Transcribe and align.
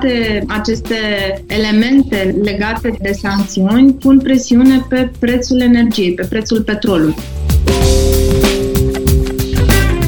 toate 0.00 0.44
aceste 0.46 0.96
elemente 1.46 2.36
legate 2.42 2.96
de 3.00 3.12
sancțiuni 3.12 3.92
pun 3.92 4.18
presiune 4.18 4.86
pe 4.88 5.10
prețul 5.18 5.60
energiei, 5.60 6.14
pe 6.14 6.26
prețul 6.28 6.62
petrolului 6.62 7.14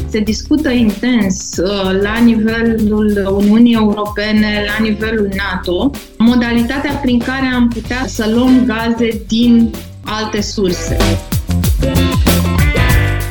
se 0.09 0.19
discută 0.19 0.69
intens 0.69 1.57
uh, 1.57 2.01
la 2.01 2.17
nivelul 2.23 3.35
Uniunii 3.37 3.73
Europene, 3.73 4.65
la 4.67 4.83
nivelul 4.83 5.29
NATO, 5.35 5.91
modalitatea 6.17 6.93
prin 6.93 7.19
care 7.19 7.45
am 7.45 7.67
putea 7.67 8.03
să 8.07 8.31
luăm 8.33 8.65
gaze 8.65 9.21
din 9.27 9.69
alte 10.03 10.41
surse. 10.41 10.97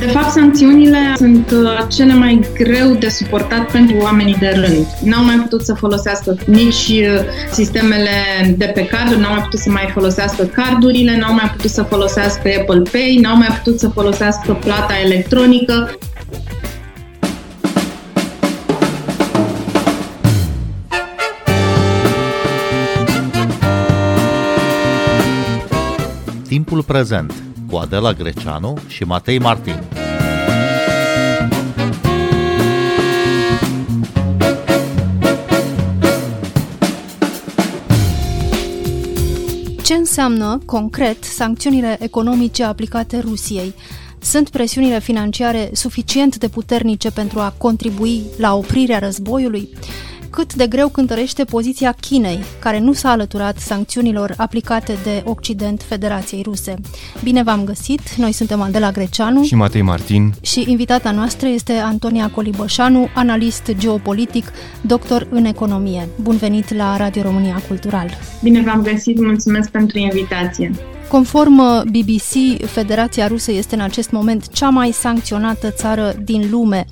De 0.05 0.11
fapt, 0.11 0.31
sancțiunile 0.31 0.97
sunt 1.15 1.51
uh, 1.51 1.85
cele 1.87 2.13
mai 2.13 2.39
greu 2.53 2.95
de 2.95 3.09
suportat 3.09 3.71
pentru 3.71 3.97
oamenii 3.97 4.35
de 4.39 4.49
rând. 4.49 4.85
N-au 5.03 5.23
mai 5.23 5.35
putut 5.35 5.61
să 5.65 5.73
folosească 5.73 6.37
nici 6.45 6.87
uh, 6.87 7.19
sistemele 7.51 8.09
de 8.57 8.71
pe 8.73 8.85
carduri, 8.85 9.19
n-au 9.19 9.31
mai 9.31 9.41
putut 9.41 9.59
să 9.59 9.69
mai 9.69 9.89
folosească 9.93 10.43
cardurile, 10.43 11.17
n-au 11.17 11.33
mai 11.33 11.51
putut 11.55 11.69
să 11.69 11.83
folosească 11.83 12.49
Apple 12.59 12.81
Pay, 12.91 13.17
n-au 13.21 13.37
mai 13.37 13.47
putut 13.63 13.79
să 13.79 13.87
folosească 13.87 14.53
plata 14.53 14.93
electronică. 15.03 15.97
Timpul 26.47 26.83
prezent 26.83 27.42
cu 27.73 27.79
Adela 27.79 28.13
Greceanu 28.13 28.77
și 28.87 29.03
Matei 29.03 29.39
Martin. 29.39 29.83
Ce 39.83 39.93
înseamnă, 39.93 40.59
concret, 40.65 41.23
sancțiunile 41.23 41.97
economice 41.99 42.63
aplicate 42.63 43.19
Rusiei? 43.19 43.73
Sunt 44.19 44.49
presiunile 44.49 44.99
financiare 44.99 45.69
suficient 45.71 46.37
de 46.37 46.47
puternice 46.47 47.11
pentru 47.11 47.39
a 47.39 47.53
contribui 47.57 48.21
la 48.37 48.55
oprirea 48.55 48.99
războiului? 48.99 49.69
Cât 50.35 50.53
de 50.53 50.67
greu 50.67 50.87
cântărește 50.87 51.43
poziția 51.43 51.91
Chinei, 51.91 52.39
care 52.59 52.79
nu 52.79 52.93
s-a 52.93 53.09
alăturat 53.09 53.57
sancțiunilor 53.57 54.33
aplicate 54.37 54.97
de 55.03 55.23
Occident 55.25 55.81
Federației 55.87 56.41
Ruse. 56.41 56.75
Bine 57.23 57.43
v-am 57.43 57.63
găsit, 57.63 58.15
noi 58.15 58.31
suntem 58.31 58.61
Andela 58.61 58.91
Greceanu 58.91 59.43
și 59.43 59.55
Matei 59.55 59.81
Martin 59.81 60.33
și 60.41 60.65
invitata 60.67 61.11
noastră 61.11 61.47
este 61.47 61.73
Antonia 61.73 62.29
Colibășanu, 62.29 63.07
analist 63.15 63.71
geopolitic, 63.77 64.51
doctor 64.81 65.27
în 65.29 65.45
economie. 65.45 66.07
Bun 66.21 66.35
venit 66.35 66.73
la 66.73 66.97
Radio 66.97 67.21
România 67.21 67.61
Cultural! 67.67 68.09
Bine 68.43 68.61
v-am 68.61 68.81
găsit, 68.81 69.21
mulțumesc 69.21 69.69
pentru 69.69 69.97
invitație! 69.97 70.71
Conform 71.09 71.83
BBC, 71.83 72.65
Federația 72.65 73.27
Rusă 73.27 73.51
este 73.51 73.75
în 73.75 73.81
acest 73.81 74.11
moment 74.11 74.47
cea 74.47 74.69
mai 74.69 74.91
sancționată 74.91 75.71
țară 75.71 76.15
din 76.23 76.47
lume. 76.51 76.85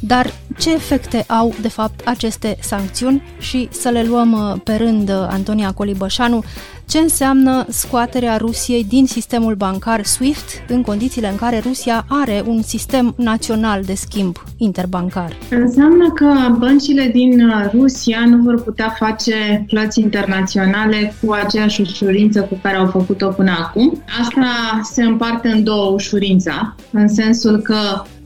Dar 0.00 0.32
ce 0.58 0.74
efecte 0.74 1.24
au, 1.28 1.54
de 1.60 1.68
fapt, 1.68 2.00
aceste 2.06 2.56
sancțiuni 2.60 3.22
și 3.38 3.68
să 3.70 3.88
le 3.88 4.04
luăm 4.08 4.32
uh, 4.32 4.60
pe 4.64 4.74
rând, 4.74 5.08
uh, 5.08 5.14
Antonia 5.28 5.72
Colibășanu, 5.72 6.42
ce 6.86 6.98
înseamnă 6.98 7.64
scoaterea 7.68 8.36
Rusiei 8.36 8.84
din 8.84 9.06
sistemul 9.06 9.54
bancar 9.54 10.04
SWIFT 10.04 10.48
în 10.68 10.82
condițiile 10.82 11.28
în 11.28 11.36
care 11.36 11.58
Rusia 11.58 12.04
are 12.08 12.42
un 12.46 12.62
sistem 12.62 13.14
național 13.16 13.82
de 13.82 13.94
schimb 13.94 14.36
interbancar? 14.56 15.36
Înseamnă 15.50 16.10
că 16.14 16.54
băncile 16.58 17.10
din 17.12 17.40
uh, 17.40 17.70
Rusia 17.72 18.24
nu 18.26 18.42
vor 18.42 18.62
putea 18.62 18.94
face 18.98 19.64
plăți 19.66 20.00
internaționale 20.00 21.14
cu 21.22 21.32
aceeași 21.32 21.80
ușurință 21.80 22.40
cu 22.40 22.58
care 22.62 22.76
au 22.76 22.86
făcut-o 22.86 23.28
până 23.28 23.50
acum. 23.58 24.02
Asta 24.20 24.80
se 24.82 25.02
împarte 25.02 25.48
în 25.48 25.64
două 25.64 25.92
ușurința, 25.92 26.74
în 26.92 27.08
sensul 27.08 27.58
că 27.58 27.76
Uh, 27.76 28.19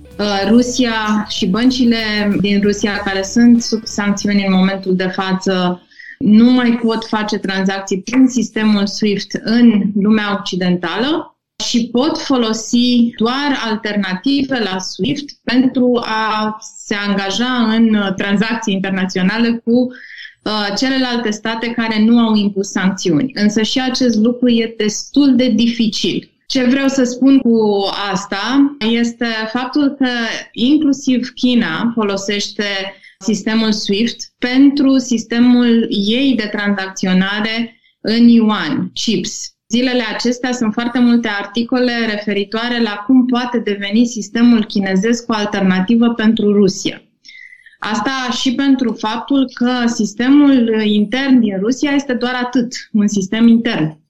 Rusia 0.48 1.26
și 1.28 1.47
băncile 1.47 1.97
din 2.41 2.60
Rusia 2.62 2.97
care 3.04 3.22
sunt 3.22 3.62
sub 3.62 3.80
sancțiuni 3.84 4.47
în 4.47 4.52
momentul 4.52 4.97
de 4.97 5.06
față 5.06 5.82
nu 6.19 6.50
mai 6.50 6.78
pot 6.82 7.04
face 7.04 7.38
tranzacții 7.38 8.02
prin 8.02 8.26
sistemul 8.28 8.86
SWIFT 8.86 9.32
în 9.42 9.82
lumea 9.94 10.38
occidentală 10.41 11.38
și 11.64 11.88
pot 11.92 12.19
folosi 12.19 13.10
doar 13.16 13.58
alternative 13.64 14.58
la 14.58 14.78
SWIFT 14.78 15.30
pentru 15.42 16.00
a 16.04 16.56
se 16.84 16.94
angaja 16.94 17.72
în 17.76 18.14
tranzacții 18.16 18.75
internaționale 18.75 19.62
cu 19.64 19.72
uh, 19.81 20.75
celelalte 20.78 21.31
state 21.31 21.70
care 21.70 22.02
nu 22.02 22.19
au 22.19 22.34
impus 22.34 22.70
sancțiuni. 22.70 23.31
Însă 23.34 23.62
și 23.62 23.81
acest 23.81 24.16
lucru 24.16 24.48
e 24.48 24.75
destul 24.76 25.36
de 25.36 25.48
dificil. 25.48 26.33
Ce 26.54 26.65
vreau 26.65 26.88
să 26.88 27.04
spun 27.04 27.38
cu 27.38 27.84
asta 28.12 28.76
este 28.78 29.26
faptul 29.53 29.88
că 29.88 30.09
inclusiv 30.53 31.28
China 31.28 31.92
folosește 31.94 32.65
sistemul 33.19 33.72
SWIFT 33.72 34.32
pentru 34.38 34.98
sistemul 34.98 35.87
ei 35.91 36.34
de 36.37 36.50
tranzacționare 36.53 37.81
în 38.00 38.28
yuan, 38.28 38.91
chips. 38.93 39.54
Zilele 39.69 40.03
acestea 40.14 40.53
sunt 40.53 40.72
foarte 40.72 40.98
multe 40.98 41.28
articole 41.28 41.93
referitoare 42.10 42.82
la 42.82 43.03
cum 43.06 43.26
poate 43.26 43.59
deveni 43.59 44.06
sistemul 44.06 44.64
chinezesc 44.64 45.31
o 45.31 45.34
alternativă 45.34 46.09
pentru 46.09 46.53
Rusia. 46.53 47.03
Asta 47.78 48.31
și 48.41 48.54
pentru 48.54 48.93
faptul 48.93 49.50
că 49.54 49.87
sistemul 49.87 50.82
intern 50.84 51.38
din 51.41 51.59
Rusia 51.59 51.91
este 51.91 52.12
doar 52.12 52.34
atât, 52.43 52.72
un 52.93 53.09
sistem 53.09 53.47
intern. 53.47 54.03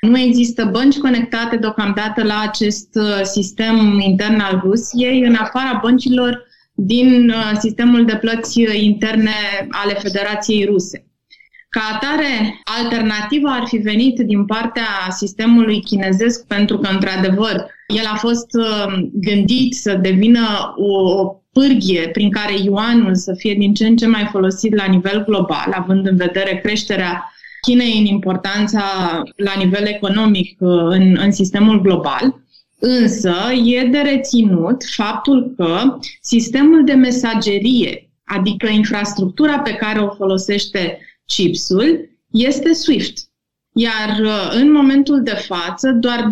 Nu 0.00 0.18
există 0.18 0.64
bănci 0.72 0.98
conectate 0.98 1.56
deocamdată 1.56 2.22
la 2.22 2.40
acest 2.46 2.88
uh, 2.94 3.20
sistem 3.22 4.00
intern 4.00 4.40
al 4.40 4.60
Rusiei, 4.64 5.24
în 5.24 5.34
afara 5.34 5.78
băncilor 5.82 6.46
din 6.74 7.28
uh, 7.28 7.58
sistemul 7.58 8.04
de 8.04 8.16
plăți 8.16 8.60
interne 8.80 9.30
ale 9.70 9.92
Federației 9.92 10.64
Ruse. 10.64 11.02
Ca 11.68 11.80
atare, 11.94 12.62
alternativa 12.64 13.50
ar 13.50 13.66
fi 13.66 13.76
venit 13.76 14.18
din 14.18 14.44
partea 14.44 14.86
sistemului 15.10 15.80
chinezesc, 15.80 16.46
pentru 16.46 16.78
că, 16.78 16.90
într-adevăr, 16.92 17.66
el 17.86 18.04
a 18.12 18.16
fost 18.16 18.46
uh, 18.58 19.08
gândit 19.12 19.74
să 19.74 19.94
devină 19.94 20.74
o, 20.76 21.20
o 21.20 21.42
pârghie 21.52 22.08
prin 22.08 22.30
care 22.30 22.54
yuanul 22.64 23.14
să 23.14 23.34
fie 23.36 23.54
din 23.54 23.74
ce 23.74 23.86
în 23.86 23.96
ce 23.96 24.06
mai 24.06 24.28
folosit 24.30 24.74
la 24.74 24.84
nivel 24.84 25.24
global, 25.24 25.72
având 25.76 26.06
în 26.06 26.16
vedere 26.16 26.60
creșterea 26.62 27.32
Chinei 27.60 27.98
în 27.98 28.04
importanța 28.04 28.82
la 29.36 29.52
nivel 29.56 29.86
economic 29.86 30.56
uh, 30.60 30.70
în, 30.70 31.16
în 31.20 31.32
sistemul 31.32 31.80
global, 31.80 32.42
însă 32.78 33.34
e 33.64 33.84
de 33.86 33.98
reținut 33.98 34.84
faptul 34.84 35.54
că 35.56 35.98
sistemul 36.20 36.84
de 36.84 36.92
mesagerie, 36.92 38.10
adică 38.24 38.66
infrastructura 38.68 39.58
pe 39.58 39.74
care 39.74 40.00
o 40.00 40.14
folosește 40.14 40.98
chipsul, 41.26 42.08
este 42.30 42.72
SWIFT. 42.72 43.18
Iar 43.72 44.18
uh, 44.20 44.50
în 44.60 44.72
momentul 44.72 45.22
de 45.22 45.34
față, 45.46 45.90
doar 45.90 46.28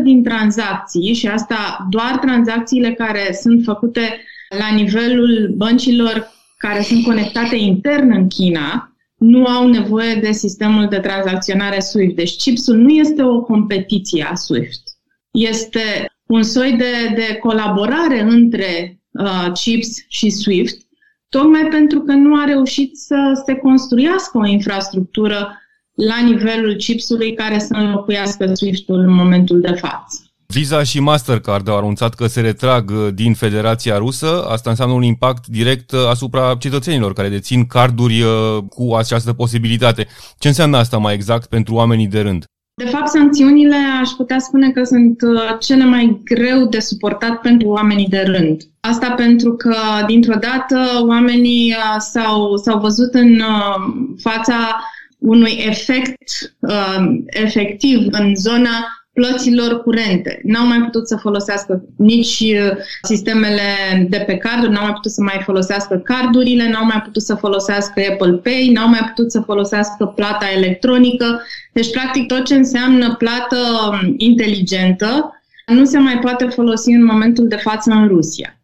20% 0.00 0.02
din 0.02 0.22
tranzacții, 0.22 1.14
și 1.14 1.26
asta 1.26 1.86
doar 1.90 2.18
tranzacțiile 2.20 2.94
care 2.94 3.38
sunt 3.40 3.64
făcute 3.64 4.20
la 4.58 4.74
nivelul 4.74 5.52
băncilor 5.56 6.34
care 6.58 6.82
sunt 6.82 7.04
conectate 7.04 7.56
intern 7.56 8.10
în 8.12 8.28
China, 8.28 8.95
nu 9.18 9.44
au 9.44 9.68
nevoie 9.68 10.14
de 10.14 10.32
sistemul 10.32 10.88
de 10.88 10.98
tranzacționare 10.98 11.80
SWIFT. 11.80 12.16
Deci 12.16 12.36
chipsul 12.36 12.76
nu 12.76 12.88
este 12.88 13.22
o 13.22 13.40
competiție 13.40 14.26
a 14.30 14.34
SWIFT. 14.34 14.82
Este 15.30 16.10
un 16.26 16.42
soi 16.42 16.72
de, 16.72 17.14
de 17.14 17.36
colaborare 17.36 18.20
între 18.20 19.00
uh, 19.10 19.52
chips 19.52 19.88
și 20.08 20.30
SWIFT, 20.30 20.76
tocmai 21.28 21.66
pentru 21.70 22.00
că 22.00 22.12
nu 22.12 22.40
a 22.40 22.44
reușit 22.44 22.96
să 22.96 23.42
se 23.46 23.54
construiască 23.54 24.38
o 24.38 24.46
infrastructură 24.46 25.60
la 25.94 26.20
nivelul 26.24 26.74
chipsului 26.74 27.34
care 27.34 27.58
să 27.58 27.74
înlocuiască 27.74 28.54
SWIFT-ul 28.54 28.98
în 28.98 29.14
momentul 29.14 29.60
de 29.60 29.72
față. 29.72 30.25
Visa 30.46 30.82
și 30.82 31.00
Mastercard 31.00 31.68
au 31.68 31.76
anunțat 31.76 32.14
că 32.14 32.26
se 32.26 32.40
retrag 32.40 32.90
uh, 32.90 33.08
din 33.14 33.34
Federația 33.34 33.96
Rusă. 33.96 34.44
Asta 34.48 34.70
înseamnă 34.70 34.94
un 34.94 35.02
impact 35.02 35.46
direct 35.46 35.92
uh, 35.92 36.06
asupra 36.10 36.54
cetățenilor 36.58 37.12
care 37.12 37.28
dețin 37.28 37.66
carduri 37.66 38.22
uh, 38.22 38.62
cu 38.68 38.94
această 38.94 39.32
posibilitate. 39.32 40.06
Ce 40.38 40.48
înseamnă 40.48 40.76
asta 40.76 40.96
mai 40.98 41.14
exact 41.14 41.48
pentru 41.48 41.74
oamenii 41.74 42.06
de 42.06 42.20
rând? 42.20 42.44
De 42.82 42.88
fapt, 42.88 43.08
sancțiunile 43.08 43.76
aș 44.00 44.08
putea 44.08 44.38
spune 44.38 44.70
că 44.70 44.84
sunt 44.84 45.22
cele 45.60 45.84
mai 45.84 46.20
greu 46.24 46.66
de 46.66 46.78
suportat 46.78 47.40
pentru 47.40 47.68
oamenii 47.68 48.08
de 48.08 48.22
rând. 48.26 48.62
Asta 48.80 49.10
pentru 49.10 49.52
că, 49.52 49.76
dintr-o 50.06 50.38
dată, 50.38 51.04
oamenii 51.06 51.74
s-au, 51.98 52.56
s-au 52.56 52.80
văzut 52.80 53.14
în 53.14 53.42
fața 54.22 54.76
unui 55.18 55.64
efect 55.66 56.32
uh, 56.60 57.04
efectiv 57.26 58.06
în 58.10 58.34
zona 58.34 58.86
plăților 59.18 59.82
curente. 59.82 60.40
N-au 60.42 60.66
mai 60.66 60.78
putut 60.78 61.08
să 61.08 61.16
folosească 61.16 61.84
nici 61.96 62.40
uh, 62.40 62.70
sistemele 63.02 63.62
de 64.08 64.24
pe 64.26 64.36
carduri, 64.36 64.72
n-au 64.72 64.82
mai 64.82 64.92
putut 64.92 65.10
să 65.10 65.22
mai 65.22 65.40
folosească 65.44 65.96
cardurile, 65.96 66.68
n-au 66.68 66.84
mai 66.84 67.02
putut 67.04 67.22
să 67.22 67.34
folosească 67.34 68.02
Apple 68.10 68.32
Pay, 68.32 68.70
n-au 68.74 68.88
mai 68.88 69.12
putut 69.14 69.30
să 69.30 69.40
folosească 69.40 70.04
plata 70.04 70.46
electronică. 70.56 71.42
Deci, 71.72 71.90
practic, 71.90 72.26
tot 72.26 72.44
ce 72.44 72.54
înseamnă 72.54 73.14
plată 73.14 73.56
um, 73.90 74.14
inteligentă 74.16 75.40
nu 75.66 75.84
se 75.84 75.98
mai 75.98 76.18
poate 76.18 76.44
folosi 76.44 76.90
în 76.90 77.04
momentul 77.04 77.48
de 77.48 77.56
față 77.56 77.90
în 77.90 78.08
Rusia. 78.08 78.60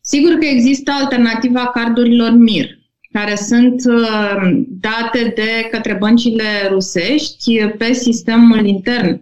Sigur 0.00 0.32
că 0.32 0.46
există 0.46 0.92
alternativa 1.00 1.66
cardurilor 1.66 2.30
MIR, 2.30 2.78
care 3.12 3.34
sunt 3.34 3.82
uh, 3.86 4.64
date 4.68 5.32
de 5.34 5.68
către 5.70 5.96
băncile 6.00 6.68
rusești 6.70 7.66
pe 7.78 7.92
sistemul 7.92 8.66
intern 8.66 9.20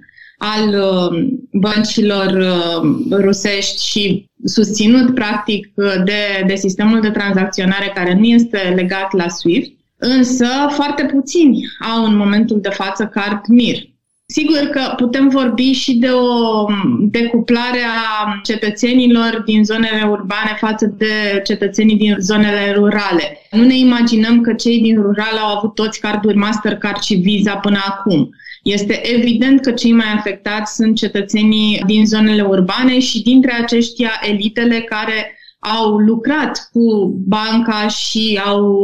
al 0.52 0.68
uh, 0.68 1.26
băncilor 1.52 2.26
uh, 2.26 2.90
rusești 3.10 3.86
și 3.86 4.26
susținut 4.44 5.14
practic 5.14 5.72
de, 6.04 6.44
de 6.46 6.54
sistemul 6.54 7.00
de 7.00 7.10
tranzacționare 7.10 7.92
care 7.94 8.14
nu 8.14 8.24
este 8.24 8.72
legat 8.74 9.12
la 9.12 9.28
SWIFT, 9.28 9.72
însă 9.96 10.46
foarte 10.68 11.04
puțini 11.04 11.60
au 11.94 12.04
în 12.04 12.16
momentul 12.16 12.60
de 12.60 12.68
față 12.68 13.04
card 13.04 13.40
MIR. 13.48 13.92
Sigur 14.26 14.58
că 14.58 14.80
putem 14.96 15.28
vorbi 15.28 15.72
și 15.72 15.94
de 15.94 16.08
o 16.10 16.66
decuplare 17.00 17.78
a 17.78 18.40
cetățenilor 18.42 19.42
din 19.46 19.64
zonele 19.64 20.06
urbane 20.10 20.56
față 20.60 20.94
de 20.98 21.40
cetățenii 21.44 21.96
din 21.96 22.16
zonele 22.18 22.72
rurale. 22.74 23.38
Nu 23.50 23.64
ne 23.64 23.76
imaginăm 23.78 24.40
că 24.40 24.52
cei 24.52 24.80
din 24.80 25.02
rural 25.02 25.36
au 25.42 25.56
avut 25.56 25.74
toți 25.74 26.00
carduri 26.00 26.36
Mastercard 26.36 27.02
și 27.02 27.14
Visa 27.14 27.56
până 27.56 27.78
acum. 27.86 28.30
Este 28.64 29.14
evident 29.14 29.60
că 29.60 29.72
cei 29.72 29.92
mai 29.92 30.12
afectați 30.16 30.74
sunt 30.74 30.96
cetățenii 30.96 31.82
din 31.86 32.06
zonele 32.06 32.42
urbane 32.42 32.98
și 32.98 33.22
dintre 33.22 33.52
aceștia 33.52 34.10
elitele 34.28 34.80
care 34.80 35.38
au 35.58 35.96
lucrat 35.96 36.68
cu 36.72 37.14
banca 37.26 37.88
și 37.88 38.40
au, 38.44 38.80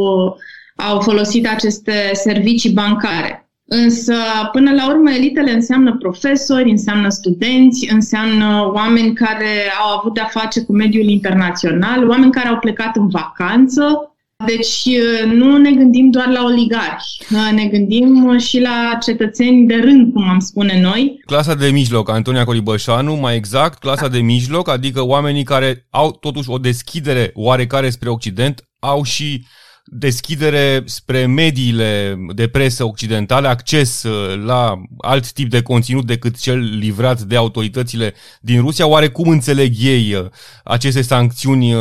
au 0.75 0.99
folosit 0.99 1.47
aceste 1.47 2.09
servicii 2.13 2.71
bancare. 2.71 3.49
Însă, 3.65 4.13
până 4.51 4.71
la 4.73 4.89
urmă, 4.89 5.11
elitele 5.11 5.51
înseamnă 5.51 5.97
profesori, 5.97 6.69
înseamnă 6.69 7.09
studenți, 7.09 7.93
înseamnă 7.93 8.71
oameni 8.73 9.13
care 9.13 9.71
au 9.83 9.97
avut 9.97 10.13
de-a 10.13 10.29
face 10.31 10.61
cu 10.61 10.71
mediul 10.71 11.07
internațional, 11.07 12.09
oameni 12.09 12.31
care 12.31 12.47
au 12.47 12.59
plecat 12.59 12.95
în 12.95 13.07
vacanță, 13.07 14.10
deci 14.45 14.85
nu 15.25 15.57
ne 15.57 15.71
gândim 15.71 16.09
doar 16.09 16.27
la 16.27 16.43
oligarhi, 16.43 17.17
ne 17.53 17.65
gândim 17.65 18.37
și 18.37 18.59
la 18.59 18.97
cetățeni 19.01 19.67
de 19.67 19.75
rând, 19.75 20.13
cum 20.13 20.29
am 20.29 20.39
spune 20.39 20.81
noi. 20.81 21.19
Clasa 21.25 21.55
de 21.55 21.69
mijloc, 21.69 22.09
Antonia 22.09 22.43
Colibășanu, 22.43 23.15
mai 23.15 23.35
exact, 23.35 23.79
clasa 23.79 24.07
de 24.07 24.19
mijloc, 24.19 24.69
adică 24.69 25.05
oamenii 25.05 25.43
care 25.43 25.87
au 25.89 26.11
totuși 26.11 26.49
o 26.49 26.57
deschidere 26.57 27.31
oarecare 27.33 27.89
spre 27.89 28.09
Occident, 28.09 28.69
au 28.79 29.03
și 29.03 29.45
deschidere 29.85 30.81
spre 30.85 31.25
mediile 31.25 32.17
de 32.35 32.47
presă 32.47 32.83
occidentale, 32.83 33.47
acces 33.47 34.05
la 34.45 34.81
alt 34.97 35.31
tip 35.31 35.49
de 35.49 35.61
conținut 35.61 36.05
decât 36.05 36.39
cel 36.39 36.59
livrat 36.59 37.21
de 37.21 37.35
autoritățile 37.35 38.13
din 38.41 38.61
Rusia. 38.61 38.87
Oare 38.87 39.07
cum 39.09 39.29
înțeleg 39.29 39.73
ei 39.79 40.29
aceste 40.63 41.01
sancțiuni 41.01 41.75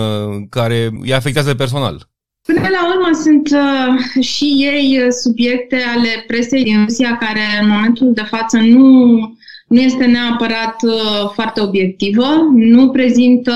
care 0.48 0.88
îi 1.00 1.14
afectează 1.14 1.54
personal? 1.54 2.08
Până 2.46 2.60
la 2.60 2.88
urmă 2.94 3.10
sunt 3.22 3.50
uh, 3.50 4.22
și 4.22 4.44
ei 4.44 5.00
uh, 5.02 5.10
subiecte 5.10 5.76
ale 5.96 6.24
presei 6.26 6.64
din 6.64 6.84
Rusia 6.84 7.16
care 7.16 7.40
în 7.62 7.68
momentul 7.68 8.12
de 8.12 8.22
față 8.22 8.58
nu, 8.58 8.88
nu 9.68 9.80
este 9.80 10.04
neapărat 10.04 10.76
uh, 10.82 11.30
foarte 11.32 11.60
obiectivă, 11.60 12.26
nu 12.54 12.90
prezintă 12.90 13.52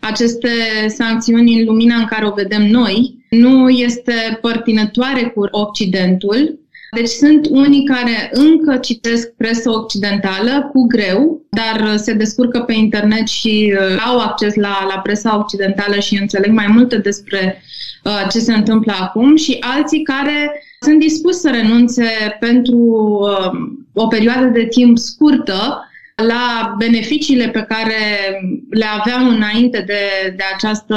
aceste 0.00 0.48
sancțiuni 0.86 1.60
în 1.60 1.64
lumina 1.64 1.96
în 1.96 2.04
care 2.04 2.26
o 2.26 2.34
vedem 2.34 2.66
noi, 2.66 3.24
nu 3.30 3.68
este 3.68 4.38
părtinătoare 4.40 5.22
cu 5.34 5.48
Occidentul, 5.50 6.58
deci 6.90 7.08
sunt 7.08 7.46
unii 7.50 7.84
care 7.84 8.30
încă 8.32 8.76
citesc 8.76 9.28
presă 9.28 9.70
occidentală 9.70 10.70
cu 10.72 10.86
greu, 10.86 11.42
dar 11.50 11.96
se 11.96 12.12
descurcă 12.12 12.60
pe 12.60 12.72
internet 12.72 13.26
și 13.26 13.74
au 14.06 14.18
acces 14.18 14.54
la, 14.54 14.86
la 14.94 15.00
presa 15.00 15.38
occidentală 15.38 16.00
și 16.00 16.18
înțeleg 16.20 16.52
mai 16.52 16.66
multe 16.66 16.96
despre 16.96 17.62
Uh, 18.06 18.26
ce 18.30 18.38
se 18.38 18.54
întâmplă 18.54 18.92
acum 19.00 19.36
și 19.36 19.56
alții 19.60 20.02
care 20.02 20.62
sunt 20.80 20.98
dispuși 20.98 21.36
să 21.36 21.50
renunțe 21.50 22.06
pentru 22.40 22.76
uh, 22.76 23.50
o 23.92 24.06
perioadă 24.06 24.44
de 24.44 24.66
timp 24.66 24.98
scurtă 24.98 25.85
la 26.22 26.74
beneficiile 26.78 27.48
pe 27.48 27.66
care 27.68 27.94
le 28.70 28.84
aveau 28.84 29.28
înainte 29.28 29.82
de, 29.86 30.32
de 30.36 30.42
această 30.54 30.96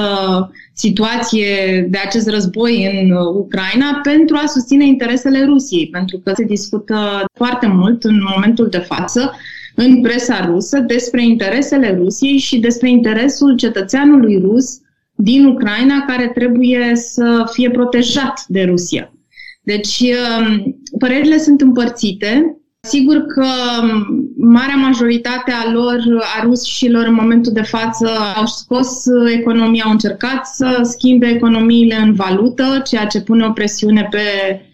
situație, 0.73 1.81
de 1.89 1.97
acest 1.97 2.29
război 2.29 3.01
în 3.01 3.11
Ucraina, 3.11 3.99
pentru 4.03 4.35
a 4.35 4.45
susține 4.45 4.85
interesele 4.85 5.43
Rusiei, 5.45 5.89
pentru 5.89 6.17
că 6.17 6.31
se 6.35 6.43
discută 6.43 7.25
foarte 7.33 7.67
mult 7.67 8.03
în 8.03 8.21
momentul 8.33 8.69
de 8.69 8.77
față 8.77 9.35
în 9.75 10.01
presa 10.01 10.45
rusă 10.45 10.79
despre 10.79 11.23
interesele 11.23 11.95
Rusiei 11.95 12.37
și 12.37 12.59
despre 12.59 12.89
interesul 12.89 13.55
cetățeanului 13.55 14.39
rus 14.41 14.79
din 15.15 15.45
Ucraina 15.45 16.05
care 16.07 16.27
trebuie 16.27 16.91
să 16.95 17.49
fie 17.51 17.69
protejat 17.69 18.45
de 18.47 18.63
Rusia. 18.63 19.13
Deci, 19.61 19.99
um, 19.99 20.75
părerile 20.99 21.37
sunt 21.37 21.61
împărțite. 21.61 22.58
Sigur 22.89 23.25
că 23.25 23.45
um, 23.81 24.29
marea 24.37 24.75
majoritate 24.75 25.51
a 25.51 25.71
lor, 25.71 25.97
a 26.37 26.43
rușilor 26.43 27.05
în 27.05 27.13
momentul 27.13 27.51
de 27.53 27.61
față, 27.61 28.09
au 28.35 28.45
scos 28.45 29.05
economia, 29.33 29.83
au 29.85 29.91
încercat 29.91 30.45
să 30.45 30.79
schimbe 30.83 31.27
economiile 31.27 31.95
în 31.95 32.13
valută, 32.13 32.81
ceea 32.85 33.05
ce 33.05 33.21
pune 33.21 33.45
o 33.45 33.51
presiune 33.51 34.07
pe, 34.11 34.19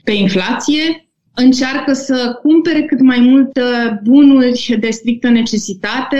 pe 0.04 0.12
inflație 0.12 1.06
încearcă 1.36 1.94
să 1.94 2.40
cumpere 2.42 2.82
cât 2.82 3.02
mai 3.02 3.20
multe 3.20 3.62
bunuri 4.04 4.78
de 4.80 4.90
strictă 4.90 5.30
necesitate. 5.30 6.18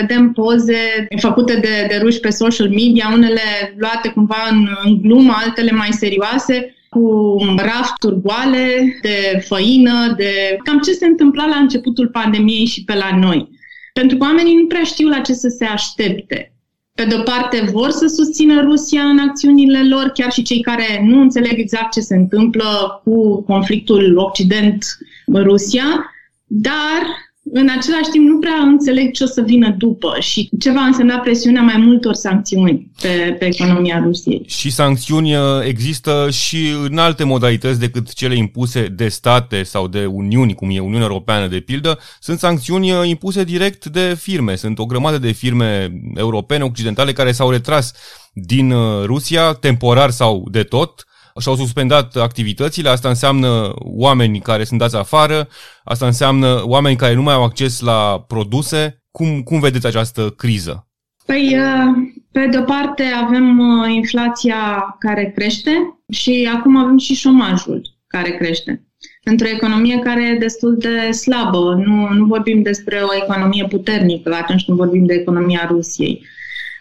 Vedem 0.00 0.32
poze 0.32 1.06
făcute 1.20 1.54
de, 1.54 1.86
de 1.88 1.98
ruși 2.02 2.20
pe 2.20 2.30
social 2.30 2.68
media, 2.68 3.10
unele 3.12 3.74
luate 3.76 4.08
cumva 4.08 4.48
în, 4.50 4.68
în 4.84 5.00
glumă, 5.00 5.32
altele 5.36 5.70
mai 5.70 5.88
serioase, 5.90 6.74
cu 6.88 7.36
rafturi 7.56 8.20
goale 8.20 8.98
de 9.02 9.44
făină, 9.46 10.14
de 10.16 10.56
cam 10.64 10.78
ce 10.78 10.92
se 10.92 11.06
întâmpla 11.06 11.46
la 11.46 11.56
începutul 11.56 12.08
pandemiei 12.08 12.66
și 12.66 12.84
pe 12.84 12.94
la 12.94 13.16
noi. 13.16 13.48
Pentru 13.92 14.16
că 14.16 14.24
oamenii 14.24 14.54
nu 14.54 14.66
prea 14.66 14.82
știu 14.82 15.08
la 15.08 15.20
ce 15.20 15.32
să 15.32 15.48
se 15.48 15.64
aștepte 15.64 16.52
pe 16.98 17.04
de-o 17.04 17.22
parte 17.22 17.68
vor 17.72 17.90
să 17.90 18.06
susțină 18.06 18.62
Rusia 18.62 19.02
în 19.02 19.18
acțiunile 19.18 19.88
lor, 19.88 20.10
chiar 20.14 20.32
și 20.32 20.42
cei 20.42 20.60
care 20.60 21.04
nu 21.06 21.20
înțeleg 21.20 21.58
exact 21.58 21.92
ce 21.92 22.00
se 22.00 22.14
întâmplă 22.14 23.00
cu 23.04 23.42
conflictul 23.42 24.16
Occident-Rusia, 24.16 26.10
dar 26.44 27.27
în 27.52 27.68
același 27.78 28.10
timp 28.10 28.28
nu 28.28 28.38
prea 28.38 28.54
înțeleg 28.62 29.12
ce 29.12 29.24
o 29.24 29.26
să 29.26 29.42
vină 29.42 29.74
după 29.78 30.16
și 30.20 30.50
ce 30.58 30.70
va 30.70 30.80
însemna 30.80 31.18
presiunea 31.18 31.62
mai 31.62 31.76
multor 31.76 32.14
sancțiuni 32.14 32.90
pe, 33.00 33.36
pe 33.38 33.44
economia 33.44 34.00
Rusiei. 34.04 34.42
Și 34.46 34.70
sancțiuni 34.70 35.34
uh, 35.34 35.40
există 35.64 36.28
și 36.30 36.68
în 36.88 36.98
alte 36.98 37.24
modalități 37.24 37.80
decât 37.80 38.12
cele 38.12 38.36
impuse 38.36 38.86
de 38.86 39.08
state 39.08 39.62
sau 39.62 39.88
de 39.88 40.04
uniuni, 40.04 40.54
cum 40.54 40.70
e 40.70 40.80
Uniunea 40.80 41.06
Europeană 41.06 41.46
de 41.46 41.60
pildă. 41.60 41.98
Sunt 42.20 42.38
sancțiuni 42.38 42.92
uh, 42.92 43.08
impuse 43.08 43.44
direct 43.44 43.86
de 43.86 44.16
firme. 44.20 44.54
Sunt 44.54 44.78
o 44.78 44.86
grămadă 44.86 45.18
de 45.18 45.32
firme 45.32 45.92
europene, 46.14 46.64
occidentale, 46.64 47.12
care 47.12 47.32
s-au 47.32 47.50
retras 47.50 47.92
din 48.32 48.70
uh, 48.70 49.04
Rusia, 49.04 49.52
temporar 49.52 50.10
sau 50.10 50.46
de 50.50 50.62
tot, 50.62 51.07
și-au 51.38 51.56
suspendat 51.56 52.16
activitățile, 52.16 52.88
asta 52.88 53.08
înseamnă 53.08 53.72
oameni 53.78 54.40
care 54.40 54.64
sunt 54.64 54.78
dați 54.78 54.96
afară, 54.96 55.48
asta 55.84 56.06
înseamnă 56.06 56.62
oameni 56.64 56.96
care 56.96 57.14
nu 57.14 57.22
mai 57.22 57.34
au 57.34 57.44
acces 57.44 57.80
la 57.80 58.24
produse. 58.28 59.02
Cum, 59.10 59.42
cum 59.42 59.60
vedeți 59.60 59.86
această 59.86 60.30
criză? 60.36 60.88
Păi, 61.26 61.56
uh, 61.58 62.10
pe 62.32 62.46
de-o 62.50 62.62
parte 62.62 63.02
avem 63.02 63.58
uh, 63.58 63.94
inflația 63.94 64.96
care 64.98 65.32
crește 65.36 65.70
și 66.12 66.50
acum 66.54 66.76
avem 66.76 66.98
și 66.98 67.14
șomajul 67.14 67.82
care 68.06 68.30
crește. 68.30 68.82
Într-o 69.24 69.48
economie 69.48 69.98
care 69.98 70.28
e 70.28 70.38
destul 70.38 70.76
de 70.78 71.10
slabă, 71.10 71.82
nu, 71.86 72.08
nu 72.08 72.26
vorbim 72.26 72.62
despre 72.62 73.00
o 73.00 73.14
economie 73.24 73.66
puternică 73.68 74.34
atunci 74.34 74.64
când 74.64 74.76
vorbim 74.76 75.06
de 75.06 75.14
economia 75.14 75.66
Rusiei. 75.70 76.26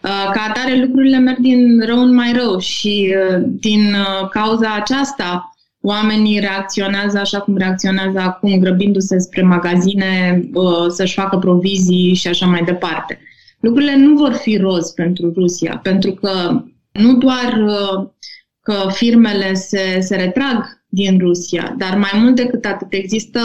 Uh, 0.08 0.32
ca 0.34 0.46
atare, 0.50 0.80
lucrurile 0.80 1.18
merg 1.18 1.38
din 1.38 1.86
rău 1.86 2.02
în 2.02 2.16
mai 2.16 2.34
rău 2.34 2.60
și 2.60 3.16
uh, 3.16 3.44
din 3.46 3.94
uh, 3.94 4.30
cauza 4.30 4.74
aceasta 4.74 5.52
oamenii 5.82 6.40
reacționează 6.40 7.18
așa 7.18 7.40
cum 7.40 7.58
reacționează 7.58 8.20
acum, 8.20 8.60
grăbindu-se 8.60 9.18
spre 9.18 9.42
magazine 9.42 10.42
să-și 10.88 11.14
facă 11.14 11.38
provizii 11.38 12.14
și 12.14 12.28
așa 12.28 12.46
mai 12.46 12.64
departe. 12.64 13.20
Lucrurile 13.60 13.96
nu 13.96 14.14
vor 14.14 14.34
fi 14.34 14.58
roz 14.58 14.90
pentru 14.92 15.32
Rusia, 15.36 15.80
pentru 15.84 16.12
că 16.12 16.62
nu 16.92 17.14
doar 17.14 17.66
că 18.62 18.88
firmele 18.90 19.54
se, 19.54 20.00
se 20.00 20.16
retrag 20.16 20.77
din 20.98 21.20
Rusia, 21.20 21.76
dar 21.78 21.98
mai 21.98 22.20
mult 22.22 22.36
decât 22.36 22.66
atât 22.66 22.94
există 22.94 23.40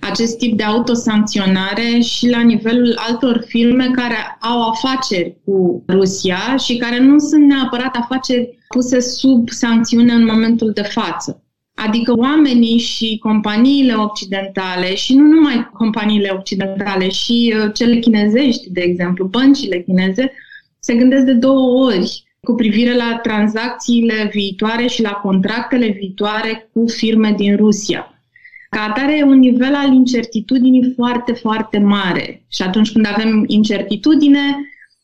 acest 0.00 0.38
tip 0.38 0.56
de 0.56 0.62
autosancționare 0.62 2.00
și 2.00 2.28
la 2.28 2.40
nivelul 2.40 2.98
altor 3.08 3.44
firme 3.46 3.90
care 3.92 4.16
au 4.40 4.68
afaceri 4.68 5.36
cu 5.44 5.84
Rusia 5.88 6.56
și 6.56 6.76
care 6.76 6.98
nu 7.00 7.18
sunt 7.18 7.44
neapărat 7.44 7.96
afaceri 7.96 8.58
puse 8.68 9.00
sub 9.00 9.48
sancțiune 9.48 10.12
în 10.12 10.24
momentul 10.24 10.70
de 10.70 10.82
față. 10.82 11.42
Adică 11.74 12.12
oamenii 12.16 12.78
și 12.78 13.18
companiile 13.22 13.94
occidentale 13.94 14.94
și 14.94 15.14
nu 15.14 15.24
numai 15.24 15.70
companiile 15.72 16.30
occidentale, 16.38 17.08
și 17.08 17.54
uh, 17.56 17.70
cele 17.74 17.98
chinezești, 17.98 18.70
de 18.70 18.80
exemplu, 18.80 19.24
băncile 19.24 19.82
chineze, 19.82 20.32
se 20.80 20.94
gândesc 20.94 21.24
de 21.24 21.32
două 21.32 21.84
ori 21.86 22.27
cu 22.48 22.54
privire 22.54 22.94
la 22.94 23.18
tranzacțiile 23.22 24.28
viitoare 24.32 24.86
și 24.86 25.02
la 25.02 25.10
contractele 25.10 25.88
viitoare 25.88 26.70
cu 26.72 26.84
firme 26.86 27.34
din 27.36 27.56
Rusia. 27.56 28.22
Ca 28.70 28.80
atare, 28.80 29.16
e 29.16 29.22
un 29.22 29.38
nivel 29.38 29.74
al 29.74 29.92
incertitudinii 29.92 30.92
foarte, 30.96 31.32
foarte 31.32 31.78
mare. 31.78 32.44
Și 32.48 32.62
atunci 32.62 32.92
când 32.92 33.06
avem 33.06 33.44
incertitudine, 33.46 34.40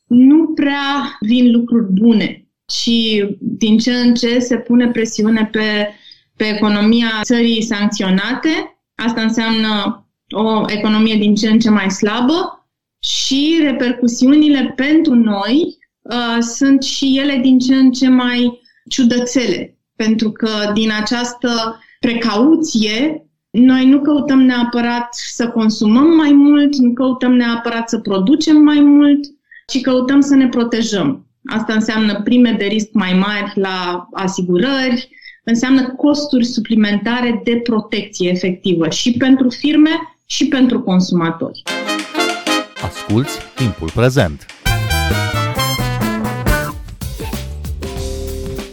nu 0.06 0.46
prea 0.46 1.16
vin 1.20 1.50
lucruri 1.50 1.92
bune, 1.92 2.48
ci 2.66 3.24
din 3.38 3.78
ce 3.78 3.90
în 3.92 4.14
ce 4.14 4.38
se 4.38 4.56
pune 4.56 4.88
presiune 4.88 5.48
pe, 5.52 5.94
pe 6.36 6.44
economia 6.44 7.10
țării 7.22 7.62
sancționate. 7.62 8.78
Asta 8.94 9.22
înseamnă 9.22 10.04
o 10.28 10.64
economie 10.66 11.16
din 11.16 11.34
ce 11.34 11.48
în 11.48 11.58
ce 11.58 11.70
mai 11.70 11.90
slabă 11.90 12.66
și 12.98 13.58
repercusiunile 13.62 14.72
pentru 14.76 15.14
noi 15.14 15.82
uh, 16.04 16.38
sunt 16.40 16.82
și 16.82 17.18
ele 17.18 17.38
din 17.42 17.58
ce 17.58 17.74
în 17.74 17.92
ce 17.92 18.08
mai 18.08 18.60
ciudățele, 18.88 19.78
pentru 19.96 20.30
că 20.30 20.70
din 20.74 20.90
această 21.00 21.80
precauție 22.00 23.24
noi 23.50 23.86
nu 23.86 24.00
căutăm 24.00 24.40
neapărat 24.40 25.08
să 25.10 25.48
consumăm 25.48 26.16
mai 26.16 26.32
mult, 26.32 26.76
nu 26.76 26.92
căutăm 26.92 27.32
neapărat 27.32 27.88
să 27.88 27.98
producem 27.98 28.56
mai 28.56 28.80
mult, 28.80 29.24
ci 29.66 29.80
căutăm 29.80 30.20
să 30.20 30.34
ne 30.34 30.48
protejăm. 30.48 31.26
Asta 31.44 31.72
înseamnă 31.72 32.20
prime 32.22 32.54
de 32.58 32.64
risc 32.64 32.88
mai 32.92 33.12
mari 33.12 33.52
la 33.54 34.08
asigurări, 34.12 35.08
înseamnă 35.44 35.94
costuri 35.96 36.44
suplimentare 36.44 37.40
de 37.44 37.56
protecție 37.56 38.30
efectivă 38.30 38.88
și 38.88 39.12
pentru 39.12 39.48
firme 39.48 39.90
și 40.26 40.48
pentru 40.48 40.80
consumatori. 40.80 41.62
Asculți 42.82 43.38
timpul 43.54 43.90
prezent! 43.94 44.46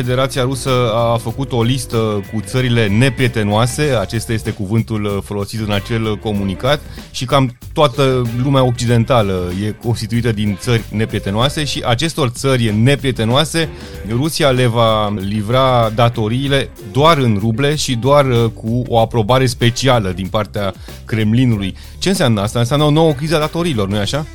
Federația 0.00 0.42
Rusă 0.42 0.70
a 0.94 1.16
făcut 1.16 1.52
o 1.52 1.62
listă 1.62 1.96
cu 2.32 2.40
țările 2.40 2.86
neprietenoase, 2.88 3.96
acesta 4.00 4.32
este 4.32 4.50
cuvântul 4.50 5.04
uh, 5.04 5.18
folosit 5.24 5.60
în 5.66 5.72
acel 5.72 6.16
comunicat, 6.16 6.80
și 7.10 7.24
cam 7.24 7.58
toată 7.72 8.22
lumea 8.42 8.64
occidentală 8.64 9.52
e 9.66 9.70
constituită 9.70 10.32
din 10.32 10.56
țări 10.60 10.82
neprietenoase 10.90 11.64
și 11.64 11.82
acestor 11.86 12.28
țări 12.28 12.74
neprietenoase 12.76 13.68
Rusia 14.10 14.50
le 14.50 14.66
va 14.66 15.14
livra 15.14 15.90
datoriile 15.94 16.70
doar 16.92 17.18
în 17.18 17.36
ruble 17.40 17.74
și 17.74 17.94
doar 17.94 18.26
uh, 18.26 18.44
cu 18.54 18.82
o 18.88 18.98
aprobare 18.98 19.46
specială 19.46 20.10
din 20.10 20.26
partea 20.26 20.74
Kremlinului. 21.04 21.76
Ce 21.98 22.08
înseamnă 22.08 22.40
asta? 22.40 22.58
Înseamnă 22.58 22.84
o 22.84 22.90
nouă 22.90 23.12
criză 23.12 23.36
a 23.36 23.38
datoriilor, 23.38 23.88
nu-i 23.88 23.98
așa? 23.98 24.26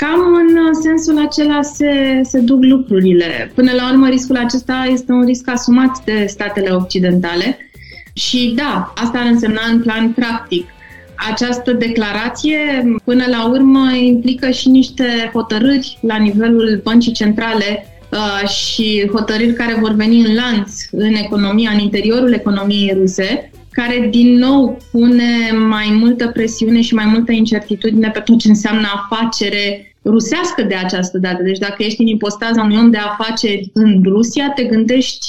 Cam 0.00 0.34
în 0.34 0.74
sensul 0.82 1.26
acela 1.26 1.62
se, 1.62 2.20
se 2.22 2.40
duc 2.40 2.64
lucrurile. 2.64 3.52
Până 3.54 3.72
la 3.72 3.90
urmă, 3.90 4.08
riscul 4.08 4.36
acesta 4.36 4.88
este 4.90 5.12
un 5.12 5.24
risc 5.24 5.48
asumat 5.48 6.04
de 6.04 6.24
statele 6.28 6.70
occidentale 6.70 7.70
și 8.12 8.52
da, 8.56 8.92
asta 8.96 9.18
ar 9.18 9.26
însemna 9.26 9.60
în 9.70 9.80
plan 9.82 10.12
practic. 10.12 10.66
Această 11.30 11.72
declarație, 11.72 12.58
până 13.04 13.24
la 13.30 13.48
urmă, 13.48 13.92
implică 13.92 14.50
și 14.50 14.68
niște 14.68 15.30
hotărâri 15.32 15.98
la 16.00 16.16
nivelul 16.16 16.80
băncii 16.84 17.12
centrale 17.12 17.86
uh, 18.10 18.48
și 18.48 19.10
hotărâri 19.12 19.52
care 19.52 19.76
vor 19.80 19.92
veni 19.92 20.20
în 20.20 20.34
lanț 20.34 20.72
în 20.90 21.14
economia, 21.14 21.70
în 21.70 21.78
interiorul 21.78 22.32
economiei 22.32 22.96
ruse, 22.98 23.50
care 23.70 24.08
din 24.10 24.34
nou 24.34 24.78
pune 24.90 25.52
mai 25.68 25.96
multă 26.00 26.28
presiune 26.28 26.80
și 26.80 26.94
mai 26.94 27.06
multă 27.06 27.32
incertitudine 27.32 28.10
pe 28.10 28.20
tot 28.20 28.38
ce 28.38 28.48
înseamnă 28.48 28.86
afacere 28.94 29.87
rusească 30.10 30.62
de 30.62 30.74
această 30.74 31.18
dată. 31.18 31.42
Deci 31.42 31.58
dacă 31.58 31.82
ești 31.82 32.00
în 32.00 32.06
impostaza 32.06 32.62
unui 32.62 32.76
om 32.76 32.90
de 32.90 32.96
afaceri 32.96 33.70
în 33.72 34.02
Rusia, 34.04 34.52
te 34.54 34.64
gândești 34.64 35.26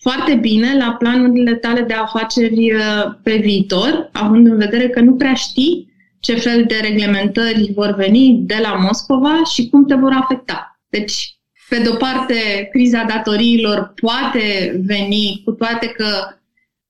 foarte 0.00 0.34
bine 0.34 0.76
la 0.76 0.96
planurile 0.98 1.54
tale 1.54 1.80
de 1.80 1.94
afaceri 1.94 2.72
uh, 2.72 3.14
pe 3.22 3.36
viitor, 3.36 4.08
având 4.12 4.46
în 4.46 4.56
vedere 4.56 4.88
că 4.88 5.00
nu 5.00 5.14
prea 5.14 5.34
știi 5.34 5.94
ce 6.20 6.34
fel 6.34 6.64
de 6.68 6.76
reglementări 6.82 7.72
vor 7.74 7.94
veni 7.94 8.38
de 8.42 8.58
la 8.62 8.74
Moscova 8.74 9.42
și 9.44 9.68
cum 9.68 9.86
te 9.86 9.94
vor 9.94 10.12
afecta. 10.12 10.80
Deci, 10.88 11.36
pe 11.68 11.78
de-o 11.78 11.94
parte, 11.94 12.68
criza 12.70 13.04
datoriilor 13.08 13.92
poate 14.00 14.80
veni, 14.84 15.42
cu 15.44 15.50
toate 15.50 15.86
că 15.86 16.06